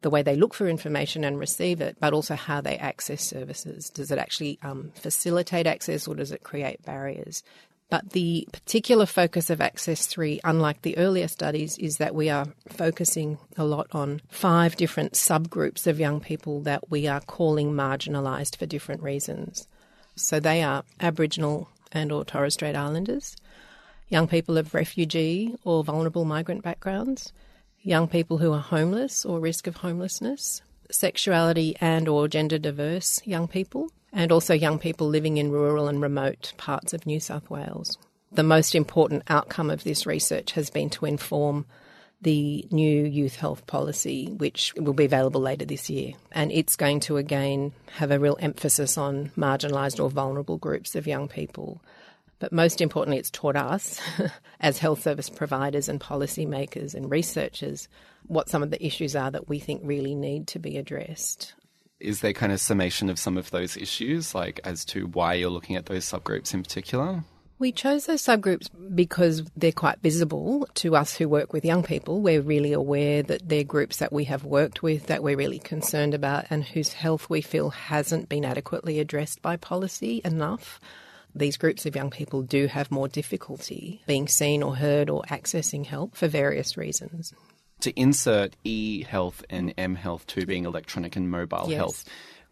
the 0.00 0.10
way 0.10 0.22
they 0.22 0.34
look 0.34 0.52
for 0.52 0.66
information 0.66 1.22
and 1.22 1.38
receive 1.38 1.80
it, 1.80 1.96
but 2.00 2.12
also 2.12 2.34
how 2.34 2.60
they 2.60 2.76
access 2.76 3.22
services. 3.22 3.88
Does 3.88 4.10
it 4.10 4.18
actually 4.18 4.58
um, 4.64 4.90
facilitate 4.96 5.68
access 5.68 6.08
or 6.08 6.16
does 6.16 6.32
it 6.32 6.42
create 6.42 6.84
barriers? 6.84 7.44
But 7.88 8.10
the 8.10 8.48
particular 8.50 9.06
focus 9.06 9.48
of 9.48 9.60
Access 9.60 10.06
3, 10.06 10.40
unlike 10.42 10.82
the 10.82 10.98
earlier 10.98 11.28
studies, 11.28 11.78
is 11.78 11.98
that 11.98 12.16
we 12.16 12.30
are 12.30 12.48
focusing 12.68 13.38
a 13.56 13.62
lot 13.62 13.86
on 13.92 14.22
five 14.26 14.74
different 14.74 15.12
subgroups 15.12 15.86
of 15.86 16.00
young 16.00 16.18
people 16.18 16.62
that 16.62 16.90
we 16.90 17.06
are 17.06 17.20
calling 17.20 17.74
marginalised 17.74 18.56
for 18.56 18.66
different 18.66 19.04
reasons. 19.04 19.68
So 20.16 20.40
they 20.40 20.64
are 20.64 20.82
Aboriginal 20.98 21.68
and 21.92 22.12
or 22.12 22.24
Torres 22.24 22.54
Strait 22.54 22.76
Islanders, 22.76 23.36
young 24.08 24.28
people 24.28 24.58
of 24.58 24.74
refugee 24.74 25.54
or 25.64 25.84
vulnerable 25.84 26.24
migrant 26.24 26.62
backgrounds, 26.62 27.32
young 27.82 28.08
people 28.08 28.38
who 28.38 28.52
are 28.52 28.60
homeless 28.60 29.24
or 29.24 29.40
risk 29.40 29.66
of 29.66 29.76
homelessness, 29.76 30.62
sexuality 30.90 31.76
and 31.80 32.08
or 32.08 32.28
gender 32.28 32.58
diverse 32.58 33.20
young 33.24 33.46
people, 33.48 33.90
and 34.12 34.32
also 34.32 34.54
young 34.54 34.78
people 34.78 35.08
living 35.08 35.36
in 35.36 35.50
rural 35.50 35.88
and 35.88 36.00
remote 36.00 36.52
parts 36.56 36.92
of 36.92 37.06
New 37.06 37.20
South 37.20 37.48
Wales. 37.50 37.98
The 38.32 38.42
most 38.42 38.74
important 38.74 39.22
outcome 39.28 39.70
of 39.70 39.84
this 39.84 40.06
research 40.06 40.52
has 40.52 40.70
been 40.70 40.90
to 40.90 41.06
inform 41.06 41.66
the 42.20 42.66
new 42.70 43.04
youth 43.04 43.36
health 43.36 43.66
policy, 43.66 44.26
which 44.38 44.74
will 44.76 44.92
be 44.92 45.04
available 45.04 45.40
later 45.40 45.64
this 45.64 45.88
year. 45.88 46.14
And 46.32 46.50
it's 46.50 46.76
going 46.76 47.00
to 47.00 47.16
again 47.16 47.72
have 47.92 48.10
a 48.10 48.18
real 48.18 48.36
emphasis 48.40 48.98
on 48.98 49.30
marginalised 49.36 50.02
or 50.02 50.10
vulnerable 50.10 50.58
groups 50.58 50.96
of 50.96 51.06
young 51.06 51.28
people. 51.28 51.80
But 52.40 52.52
most 52.52 52.80
importantly, 52.80 53.18
it's 53.18 53.30
taught 53.30 53.56
us 53.56 54.00
as 54.60 54.78
health 54.78 55.02
service 55.02 55.30
providers 55.30 55.88
and 55.88 56.00
policymakers 56.00 56.94
and 56.94 57.10
researchers 57.10 57.88
what 58.26 58.48
some 58.48 58.62
of 58.62 58.70
the 58.70 58.84
issues 58.84 59.16
are 59.16 59.30
that 59.30 59.48
we 59.48 59.58
think 59.58 59.80
really 59.84 60.14
need 60.14 60.46
to 60.48 60.58
be 60.58 60.76
addressed. 60.76 61.54
Is 62.00 62.20
there 62.20 62.32
kind 62.32 62.52
of 62.52 62.60
summation 62.60 63.10
of 63.10 63.18
some 63.18 63.36
of 63.36 63.50
those 63.50 63.76
issues, 63.76 64.34
like 64.34 64.60
as 64.62 64.84
to 64.86 65.06
why 65.08 65.34
you're 65.34 65.50
looking 65.50 65.74
at 65.74 65.86
those 65.86 66.04
subgroups 66.04 66.54
in 66.54 66.62
particular? 66.62 67.24
We 67.60 67.72
chose 67.72 68.06
those 68.06 68.22
subgroups 68.22 68.68
because 68.94 69.42
they're 69.56 69.72
quite 69.72 70.00
visible 70.00 70.68
to 70.74 70.94
us 70.94 71.16
who 71.16 71.28
work 71.28 71.52
with 71.52 71.64
young 71.64 71.82
people. 71.82 72.20
We're 72.20 72.40
really 72.40 72.72
aware 72.72 73.24
that 73.24 73.48
they're 73.48 73.64
groups 73.64 73.96
that 73.96 74.12
we 74.12 74.24
have 74.24 74.44
worked 74.44 74.82
with, 74.82 75.06
that 75.06 75.24
we're 75.24 75.36
really 75.36 75.58
concerned 75.58 76.14
about, 76.14 76.46
and 76.50 76.62
whose 76.62 76.92
health 76.92 77.28
we 77.28 77.40
feel 77.40 77.70
hasn't 77.70 78.28
been 78.28 78.44
adequately 78.44 79.00
addressed 79.00 79.42
by 79.42 79.56
policy 79.56 80.20
enough. 80.24 80.78
These 81.34 81.56
groups 81.56 81.84
of 81.84 81.96
young 81.96 82.10
people 82.10 82.42
do 82.42 82.68
have 82.68 82.92
more 82.92 83.08
difficulty 83.08 84.02
being 84.06 84.28
seen 84.28 84.62
or 84.62 84.76
heard 84.76 85.10
or 85.10 85.22
accessing 85.28 85.84
help 85.84 86.14
for 86.16 86.28
various 86.28 86.76
reasons. 86.76 87.32
To 87.80 88.00
insert 88.00 88.54
e 88.64 89.02
health 89.02 89.44
and 89.50 89.74
m 89.76 89.96
health, 89.96 90.26
to 90.28 90.46
being 90.46 90.64
electronic 90.64 91.16
and 91.16 91.30
mobile 91.30 91.66
yes. 91.68 91.76
health 91.76 92.04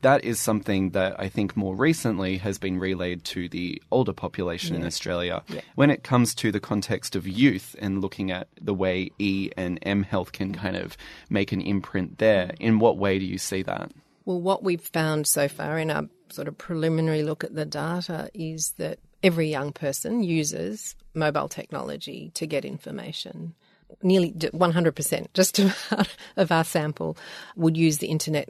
that 0.02 0.24
is 0.24 0.38
something 0.38 0.90
that 0.90 1.18
I 1.18 1.28
think 1.28 1.56
more 1.56 1.74
recently 1.74 2.36
has 2.38 2.58
been 2.58 2.78
relayed 2.78 3.24
to 3.24 3.48
the 3.48 3.82
older 3.90 4.12
population 4.12 4.74
yeah. 4.74 4.80
in 4.80 4.86
Australia. 4.86 5.42
Yeah. 5.48 5.62
When 5.74 5.90
it 5.90 6.02
comes 6.02 6.34
to 6.36 6.52
the 6.52 6.60
context 6.60 7.16
of 7.16 7.26
youth 7.26 7.74
and 7.78 8.00
looking 8.00 8.30
at 8.30 8.48
the 8.60 8.74
way 8.74 9.10
E 9.18 9.50
and 9.56 9.78
M 9.82 10.02
health 10.02 10.32
can 10.32 10.52
mm-hmm. 10.52 10.60
kind 10.60 10.76
of 10.76 10.96
make 11.30 11.52
an 11.52 11.60
imprint 11.60 12.18
there, 12.18 12.46
mm-hmm. 12.48 12.62
in 12.62 12.78
what 12.78 12.98
way 12.98 13.18
do 13.18 13.24
you 13.24 13.38
see 13.38 13.62
that? 13.62 13.90
Well, 14.24 14.40
what 14.40 14.62
we've 14.62 14.80
found 14.80 15.26
so 15.26 15.48
far 15.48 15.78
in 15.78 15.90
our 15.90 16.04
sort 16.30 16.48
of 16.48 16.58
preliminary 16.58 17.22
look 17.22 17.44
at 17.44 17.54
the 17.54 17.64
data 17.64 18.28
is 18.34 18.72
that 18.78 18.98
every 19.22 19.48
young 19.48 19.72
person 19.72 20.22
uses 20.22 20.96
mobile 21.14 21.48
technology 21.48 22.32
to 22.34 22.46
get 22.46 22.64
information 22.64 23.54
nearly 24.02 24.32
100%, 24.32 25.26
just 25.34 25.58
about 25.90 26.16
of 26.36 26.52
our 26.52 26.64
sample, 26.64 27.16
would 27.56 27.76
use 27.76 27.98
the 27.98 28.08
internet 28.08 28.48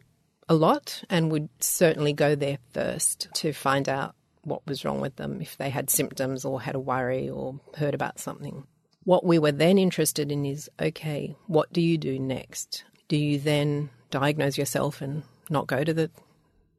a 0.49 0.55
lot 0.55 1.03
and 1.11 1.31
would 1.31 1.49
certainly 1.61 2.13
go 2.13 2.35
there 2.35 2.59
first 2.73 3.29
to 3.35 3.53
find 3.53 3.89
out 3.89 4.15
what 4.43 4.67
was 4.67 4.85
wrong 4.85 5.01
with 5.01 5.17
them 5.17 5.41
if 5.41 5.57
they 5.57 5.71
had 5.71 5.91
symptoms 5.91 6.45
or 6.45 6.61
had 6.61 6.77
a 6.77 6.81
worry 6.81 7.29
or 7.29 7.59
heard 7.77 7.95
about 7.95 8.21
something. 8.21 8.65
What 9.05 9.25
we 9.25 9.39
were 9.39 9.53
then 9.53 9.79
interested 9.79 10.31
in 10.31 10.45
is 10.45 10.71
okay, 10.81 11.37
what 11.47 11.73
do 11.73 11.81
you 11.81 11.99
do 11.99 12.19
next? 12.19 12.85
Do 13.09 13.17
you 13.17 13.39
then 13.39 13.91
diagnose 14.11 14.57
yourself 14.57 15.01
and 15.01 15.25
not 15.51 15.67
go 15.67 15.85
to 15.85 15.93
the 15.93 16.11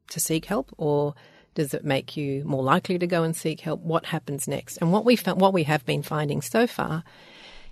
to 0.10 0.20
seek 0.20 0.46
help 0.46 0.74
or 0.78 1.14
does 1.56 1.74
it 1.74 1.84
make 1.84 2.16
you 2.16 2.44
more 2.46 2.64
likely 2.64 2.98
to 3.00 3.08
go 3.08 3.24
and 3.24 3.36
seek 3.36 3.62
help? 3.62 3.82
What 3.82 4.06
happens 4.06 4.48
next? 4.48 4.78
And 4.78 4.94
what 4.94 5.04
we 5.04 5.16
found, 5.16 5.42
what 5.42 5.54
we 5.54 5.64
have 5.64 5.86
been 5.86 6.04
finding 6.04 6.42
so 6.42 6.68
far 6.68 7.04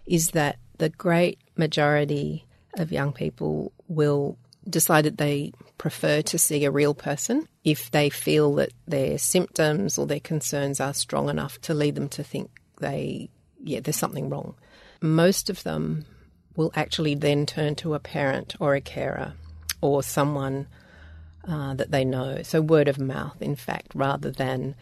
is 0.06 0.32
that 0.32 0.58
the 0.78 0.90
great 0.90 1.40
majority 1.56 2.46
of 2.78 2.92
young 2.92 3.14
people 3.14 3.72
will 3.88 4.38
decide 4.70 5.06
that 5.06 5.18
they 5.18 5.54
prefer 5.78 6.22
to 6.24 6.38
see 6.38 6.66
a 6.66 6.72
real 6.72 6.94
person 6.94 7.48
if 7.64 7.92
they 7.92 8.10
feel 8.10 8.56
that 8.56 8.72
their 8.88 9.18
symptoms 9.18 9.98
or 9.98 10.06
their 10.08 10.20
concerns 10.20 10.80
are 10.80 10.94
strong 10.94 11.30
enough 11.30 11.60
to 11.62 11.74
lead 11.74 11.96
them 11.96 12.10
to 12.10 12.24
think 12.24 12.50
they, 12.80 13.30
yeah, 13.64 13.80
there's 13.80 13.96
something 13.96 14.30
wrong. 14.30 14.56
Most 15.02 15.50
of 15.50 15.64
them 15.64 16.06
will 16.56 16.72
actually 16.76 17.16
then 17.16 17.46
turn 17.46 17.76
to 17.76 17.94
a 17.94 18.00
parent 18.00 18.56
or 18.60 18.76
a 18.76 18.82
carer 18.82 19.34
or 19.82 20.02
someone 20.02 20.68
uh, 21.48 21.74
that 21.76 21.92
they 21.92 22.04
know. 22.04 22.42
So, 22.44 22.62
word 22.62 22.88
of 22.88 23.00
mouth, 23.00 23.42
in 23.42 23.56
fact, 23.56 23.92
rather 23.94 24.32
than 24.32 24.76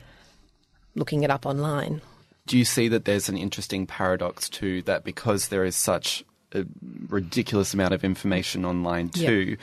looking 0.96 1.24
it 1.24 1.30
up 1.30 1.46
online. 1.46 2.02
Do 2.46 2.58
you 2.58 2.66
see 2.66 2.88
that 2.90 3.06
there's 3.06 3.30
an 3.30 3.38
interesting 3.38 3.88
paradox 3.88 4.50
to 4.50 4.82
that 4.84 5.04
because 5.04 5.48
there 5.48 5.66
is 5.66 5.76
such 5.76 6.24
a 6.54 6.66
ridiculous 7.08 7.74
amount 7.74 7.94
of 7.94 8.04
information 8.04 8.66
online 8.66 9.10
too? 9.10 9.58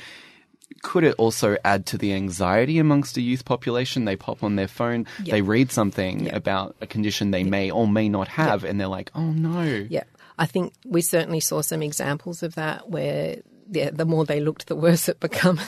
Could 0.82 1.04
it 1.04 1.14
also 1.18 1.56
add 1.64 1.84
to 1.86 1.98
the 1.98 2.12
anxiety 2.14 2.78
amongst 2.78 3.14
the 3.14 3.22
youth 3.22 3.44
population? 3.44 4.04
They 4.04 4.16
pop 4.16 4.42
on 4.44 4.56
their 4.56 4.68
phone, 4.68 5.06
Yeah. 5.22 5.32
they 5.32 5.42
read 5.42 5.72
something 5.72 6.32
about 6.32 6.76
a 6.80 6.86
condition 6.86 7.32
they 7.32 7.42
may 7.44 7.70
or 7.70 7.86
may 7.88 8.08
not 8.08 8.28
have, 8.28 8.64
and 8.64 8.80
they're 8.80 8.86
like, 8.86 9.10
oh 9.14 9.30
no. 9.32 9.62
Yeah, 9.90 10.04
I 10.38 10.46
think 10.46 10.72
we 10.86 11.02
certainly 11.02 11.40
saw 11.40 11.60
some 11.60 11.82
examples 11.82 12.42
of 12.42 12.54
that 12.54 12.88
where 12.88 13.38
yeah, 13.72 13.90
the 13.92 14.04
more 14.06 14.24
they 14.24 14.40
looked, 14.40 14.66
the 14.68 14.74
worse 14.76 15.08
it 15.08 15.20
become, 15.28 15.60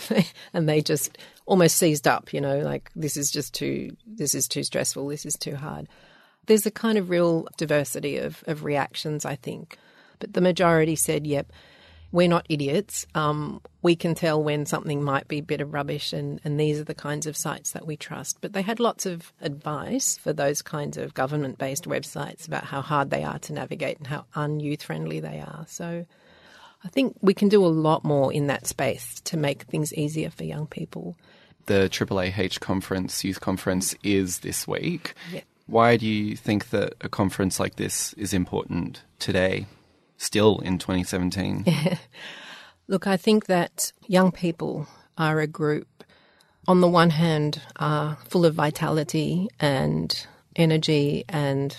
and 0.53 0.69
they 0.69 0.81
just 0.81 1.19
almost 1.47 1.77
seized 1.79 2.09
up. 2.09 2.33
You 2.33 2.41
know, 2.41 2.59
like 2.61 2.91
this 2.97 3.17
is 3.17 3.31
just 3.31 3.55
too, 3.55 3.97
this 4.07 4.35
is 4.35 4.49
too 4.49 4.63
stressful, 4.63 5.07
this 5.09 5.27
is 5.27 5.35
too 5.35 5.57
hard. 5.57 5.89
There's 6.47 6.67
a 6.67 6.71
kind 6.73 6.97
of 6.99 7.11
real 7.11 7.47
diversity 7.57 8.17
of, 8.19 8.43
of 8.47 8.65
reactions, 8.65 9.25
I 9.25 9.37
think, 9.37 9.79
but 10.23 10.35
the 10.35 10.41
majority 10.41 10.95
said, 10.95 11.27
"Yep, 11.27 11.51
we're 12.13 12.29
not 12.29 12.47
idiots. 12.49 13.07
Um, 13.17 13.61
we 13.81 13.97
can 13.97 14.15
tell 14.15 14.41
when 14.41 14.67
something 14.67 15.03
might 15.03 15.27
be 15.27 15.39
a 15.39 15.43
bit 15.43 15.61
of 15.61 15.73
rubbish, 15.73 16.13
and, 16.13 16.41
and 16.45 16.61
these 16.61 16.79
are 16.79 16.85
the 16.85 16.95
kinds 16.95 17.27
of 17.27 17.37
sites 17.37 17.73
that 17.73 17.87
we 17.87 17.97
trust. 17.97 18.39
But 18.41 18.53
they 18.53 18.63
had 18.63 18.79
lots 18.79 19.05
of 19.05 19.33
advice 19.41 20.17
for 20.17 20.33
those 20.33 20.63
kinds 20.63 20.97
of 20.97 21.15
government 21.15 21.59
based 21.59 21.89
websites 21.89 22.47
about 22.47 22.65
how 22.65 22.83
hard 22.83 23.11
they 23.11 23.25
are 23.25 23.41
to 23.41 23.53
navigate 23.53 23.99
and 23.99 24.07
how 24.07 24.27
un 24.37 24.61
youth 24.61 24.85
friendly 24.85 25.19
they 25.19 25.41
are. 25.41 25.65
So 25.67 26.07
I 26.85 26.89
think 26.89 27.17
we 27.21 27.35
can 27.35 27.49
do 27.49 27.65
a 27.65 27.67
lot 27.67 28.05
more 28.05 28.33
in 28.33 28.47
that 28.47 28.69
space 28.69 29.21
to 29.23 29.37
make 29.37 29.63
things 29.63 29.93
easier 29.95 30.31
for 30.31 30.45
young 30.45 30.69
people. 30.69 31.17
The 31.67 31.89
AAAH 31.89 32.61
conference, 32.61 33.25
youth 33.25 33.41
conference, 33.41 33.97
is 34.05 34.41
this 34.41 34.69
week. 34.69 35.15
Yeah. 35.33 35.41
Why 35.67 35.97
do 35.97 36.07
you 36.07 36.37
think 36.37 36.71
that 36.71 36.95
a 37.01 37.09
conference 37.09 37.59
like 37.59 37.77
this 37.77 38.13
is 38.15 38.35
important 38.35 39.03
today, 39.19 39.67
still 40.23 40.59
in 40.61 40.79
2017? 40.79 41.67
Look, 42.89 43.07
I 43.07 43.17
think 43.17 43.47
that 43.47 43.93
young 44.07 44.33
people 44.33 44.87
are 45.19 45.41
a 45.41 45.47
group, 45.47 46.05
on 46.67 46.81
the 46.81 46.89
one 46.89 47.11
hand, 47.11 47.61
are 47.77 48.19
full 48.29 48.45
of 48.45 48.55
vitality 48.55 49.49
and 49.61 50.27
energy 50.57 51.25
and 51.29 51.77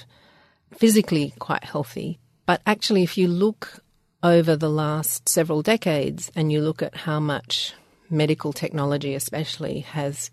physically 0.76 1.34
quite 1.40 1.64
healthy. 1.64 2.20
But 2.46 2.62
actually, 2.66 3.04
if 3.04 3.18
you 3.18 3.28
look 3.28 3.80
over 4.22 4.56
the 4.56 4.70
last 4.70 5.30
several 5.30 5.62
decades 5.62 6.32
and 6.36 6.52
you 6.52 6.62
look 6.62 6.82
at 6.82 6.96
how 6.96 7.20
much 7.20 7.74
medical 8.10 8.54
technology, 8.54 9.14
especially, 9.14 9.82
has 9.82 10.32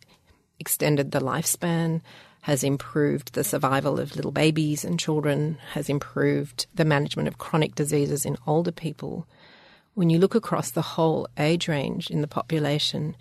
extended 0.58 1.10
the 1.10 1.20
lifespan, 1.20 2.00
has 2.42 2.64
improved 2.64 3.34
the 3.34 3.44
survival 3.44 4.00
of 4.00 4.16
little 4.16 4.32
babies 4.32 4.84
and 4.84 4.98
children, 4.98 5.58
has 5.72 5.88
improved 5.88 6.66
the 6.74 6.84
management 6.84 7.28
of 7.28 7.38
chronic 7.38 7.74
diseases 7.74 8.24
in 8.24 8.36
older 8.46 8.72
people. 8.72 9.26
When 9.94 10.08
you 10.08 10.18
look 10.18 10.34
across 10.34 10.70
the 10.70 10.82
whole 10.82 11.28
age 11.38 11.68
range 11.68 12.10
in 12.10 12.22
the 12.22 12.28
population, 12.28 13.14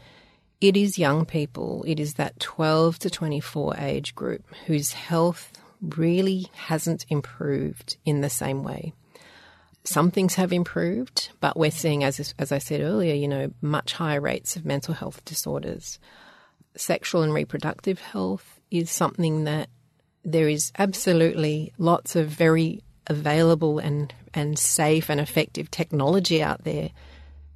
it 0.61 0.77
is 0.77 0.97
young 0.97 1.25
people, 1.25 1.83
it 1.87 1.99
is 1.99 2.15
that 2.15 2.39
12 2.39 2.99
to 2.99 3.09
24 3.09 3.75
age 3.77 4.15
group 4.15 4.43
whose 4.67 4.93
health 4.93 5.51
really 5.81 6.47
hasn't 6.53 7.05
improved 7.09 7.97
in 8.05 8.21
the 8.21 8.29
same 8.29 8.63
way. 8.63 8.93
Some 9.83 10.11
things 10.11 10.35
have 10.35 10.51
improved, 10.53 11.29
but 11.39 11.57
we're 11.57 11.71
seeing, 11.71 12.03
as, 12.03 12.33
as 12.37 12.51
I 12.51 12.57
said 12.57 12.81
earlier, 12.81 13.15
you 13.15 13.27
know, 13.27 13.51
much 13.61 13.93
higher 13.93 14.19
rates 14.21 14.55
of 14.55 14.65
mental 14.65 14.93
health 14.93 15.23
disorders. 15.25 15.99
Sexual 16.75 17.23
and 17.23 17.33
reproductive 17.33 17.99
health 17.99 18.58
is 18.71 18.91
something 18.91 19.45
that 19.45 19.69
there 20.23 20.49
is 20.49 20.71
absolutely 20.77 21.73
lots 21.77 22.15
of 22.15 22.27
very 22.27 22.83
available 23.07 23.79
and, 23.79 24.13
and 24.33 24.59
safe 24.59 25.09
and 25.09 25.19
effective 25.19 25.71
technology 25.71 26.43
out 26.43 26.63
there 26.63 26.91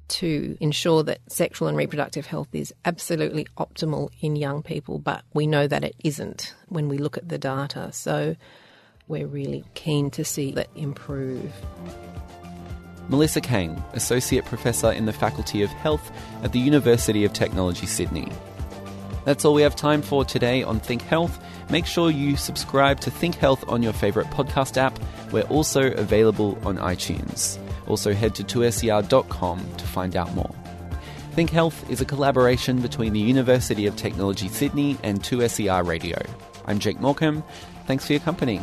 to 0.06 0.56
ensure 0.60 1.02
that 1.02 1.18
sexual 1.28 1.68
and 1.68 1.76
reproductive 1.76 2.26
health 2.26 2.48
is 2.52 2.74
absolutely 2.84 3.46
optimal 3.56 4.10
in 4.20 4.36
young 4.36 4.62
people, 4.62 4.98
but 4.98 5.24
we 5.32 5.46
know 5.46 5.66
that 5.66 5.84
it 5.84 5.94
isn't 6.04 6.54
when 6.68 6.88
we 6.88 6.98
look 6.98 7.16
at 7.16 7.28
the 7.28 7.38
data. 7.38 7.90
So 7.92 8.36
we're 9.08 9.26
really 9.26 9.64
keen 9.74 10.10
to 10.12 10.24
see 10.24 10.52
that 10.52 10.68
improve. 10.74 11.52
Melissa 13.08 13.40
Kang, 13.40 13.82
Associate 13.92 14.44
Professor 14.44 14.90
in 14.90 15.04
the 15.06 15.12
Faculty 15.12 15.62
of 15.62 15.70
Health 15.70 16.10
at 16.42 16.52
the 16.52 16.58
University 16.58 17.24
of 17.24 17.32
Technology, 17.32 17.86
Sydney. 17.86 18.28
That's 19.24 19.44
all 19.44 19.54
we 19.54 19.62
have 19.62 19.76
time 19.76 20.02
for 20.02 20.24
today 20.24 20.62
on 20.62 20.80
Think 20.80 21.02
Health. 21.02 21.42
Make 21.70 21.86
sure 21.86 22.10
you 22.10 22.36
subscribe 22.36 23.00
to 23.00 23.10
Think 23.10 23.36
Health 23.36 23.64
on 23.68 23.82
your 23.82 23.92
favourite 23.92 24.30
podcast 24.30 24.76
app. 24.76 24.98
We're 25.32 25.42
also 25.42 25.92
available 25.92 26.58
on 26.64 26.76
iTunes. 26.78 27.58
Also, 27.86 28.12
head 28.12 28.34
to 28.36 28.44
2ser.com 28.44 29.76
to 29.76 29.86
find 29.86 30.16
out 30.16 30.34
more. 30.34 30.54
Think 31.32 31.50
Health 31.50 31.90
is 31.90 32.00
a 32.00 32.04
collaboration 32.04 32.80
between 32.80 33.12
the 33.12 33.20
University 33.20 33.86
of 33.86 33.96
Technology 33.96 34.48
Sydney 34.48 34.96
and 35.02 35.22
2SER 35.22 35.86
Radio. 35.86 36.18
I'm 36.66 36.78
Jake 36.78 37.00
Morecambe. 37.00 37.42
Thanks 37.86 38.06
for 38.06 38.12
your 38.12 38.20
company. 38.20 38.60